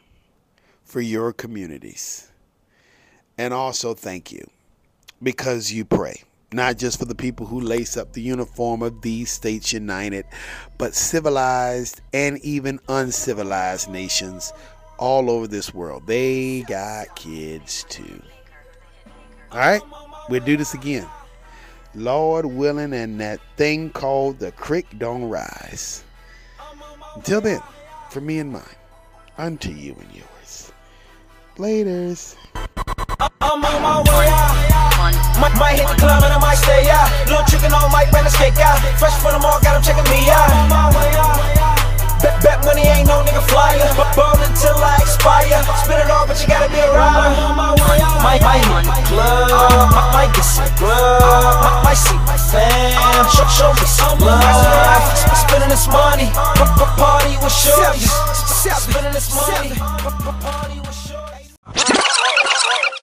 for 0.84 1.00
your 1.00 1.32
communities. 1.32 2.30
And 3.36 3.52
also, 3.52 3.92
thank 3.92 4.32
you 4.32 4.48
because 5.22 5.72
you 5.72 5.84
pray, 5.84 6.22
not 6.52 6.78
just 6.78 6.98
for 6.98 7.04
the 7.04 7.14
people 7.14 7.46
who 7.46 7.60
lace 7.60 7.96
up 7.96 8.12
the 8.12 8.22
uniform 8.22 8.82
of 8.82 9.02
these 9.02 9.30
states 9.30 9.72
united, 9.72 10.24
but 10.78 10.94
civilized 10.94 12.00
and 12.14 12.38
even 12.44 12.80
uncivilized 12.88 13.90
nations 13.90 14.52
all 14.98 15.30
over 15.30 15.46
this 15.46 15.74
world. 15.74 16.06
They 16.06 16.62
got 16.62 17.14
kids 17.16 17.84
too. 17.88 18.22
All 19.52 19.58
right, 19.58 19.82
we'll 20.28 20.44
do 20.44 20.56
this 20.56 20.74
again. 20.74 21.06
Lord 21.94 22.44
willing, 22.46 22.92
and 22.92 23.20
that 23.20 23.40
thing 23.56 23.90
called 23.90 24.38
the 24.38 24.52
creek 24.52 24.86
don't 24.98 25.24
rise. 25.24 26.04
Until 27.14 27.40
then, 27.40 27.60
for 28.10 28.20
me 28.20 28.38
and 28.38 28.52
mine, 28.52 28.62
unto 29.38 29.70
you 29.70 29.96
and 29.98 30.14
yours. 30.14 30.72
Laters. 31.56 32.36
I'm 33.40 33.64
on 33.64 33.82
my 33.82 34.02
way 34.02 34.26
hit 35.76 35.88
the 35.88 35.96
club 35.96 36.22
and 36.22 36.32
I 36.32 36.38
might 36.38 36.56
stay. 36.56 36.84
Little 37.28 37.44
chicken 37.46 37.72
on. 37.72 37.86
Fresh 38.98 39.22
the 39.22 39.38
mall, 39.38 39.60
got 39.60 39.74
them 39.74 39.82
checking 39.82 40.10
me. 40.10 40.30
I'm 40.30 40.72
on 40.72 40.92
my 40.92 40.98
way. 40.98 41.55
Bet, 42.22 42.42
bet 42.42 42.64
money 42.64 42.88
ain't 42.88 43.08
no 43.08 43.22
nigga 43.22 43.42
flyer. 43.48 43.88
Ball 44.16 44.38
until 44.40 44.76
I 44.80 44.96
expire. 45.00 45.60
Spit 45.84 46.00
it 46.00 46.10
all, 46.10 46.26
but 46.26 46.40
you 46.40 46.48
gotta 46.48 46.68
be 46.72 46.80
a 46.80 46.90
rider. 46.92 47.36
Might 48.22 48.42
hit 48.42 48.84
the 48.84 48.96
club. 49.08 49.92
Might, 49.92 50.10
might 50.12 50.32
get 50.34 50.44
some 50.44 50.70
grub. 50.76 51.20
Might, 51.62 51.92
might 51.92 52.00
see 52.00 52.18
my 52.24 52.36
fam. 52.36 53.26
Show, 53.30 53.46
show 53.52 53.72
me 53.74 53.86
some 53.86 54.18
love. 54.20 55.02
Spending 55.36 55.68
this 55.68 55.86
money. 55.88 56.30
Party 56.96 57.36
with 57.42 57.52
shorties. 57.52 58.08
Spending 58.80 59.12
this 59.12 59.34
money. 59.34 60.85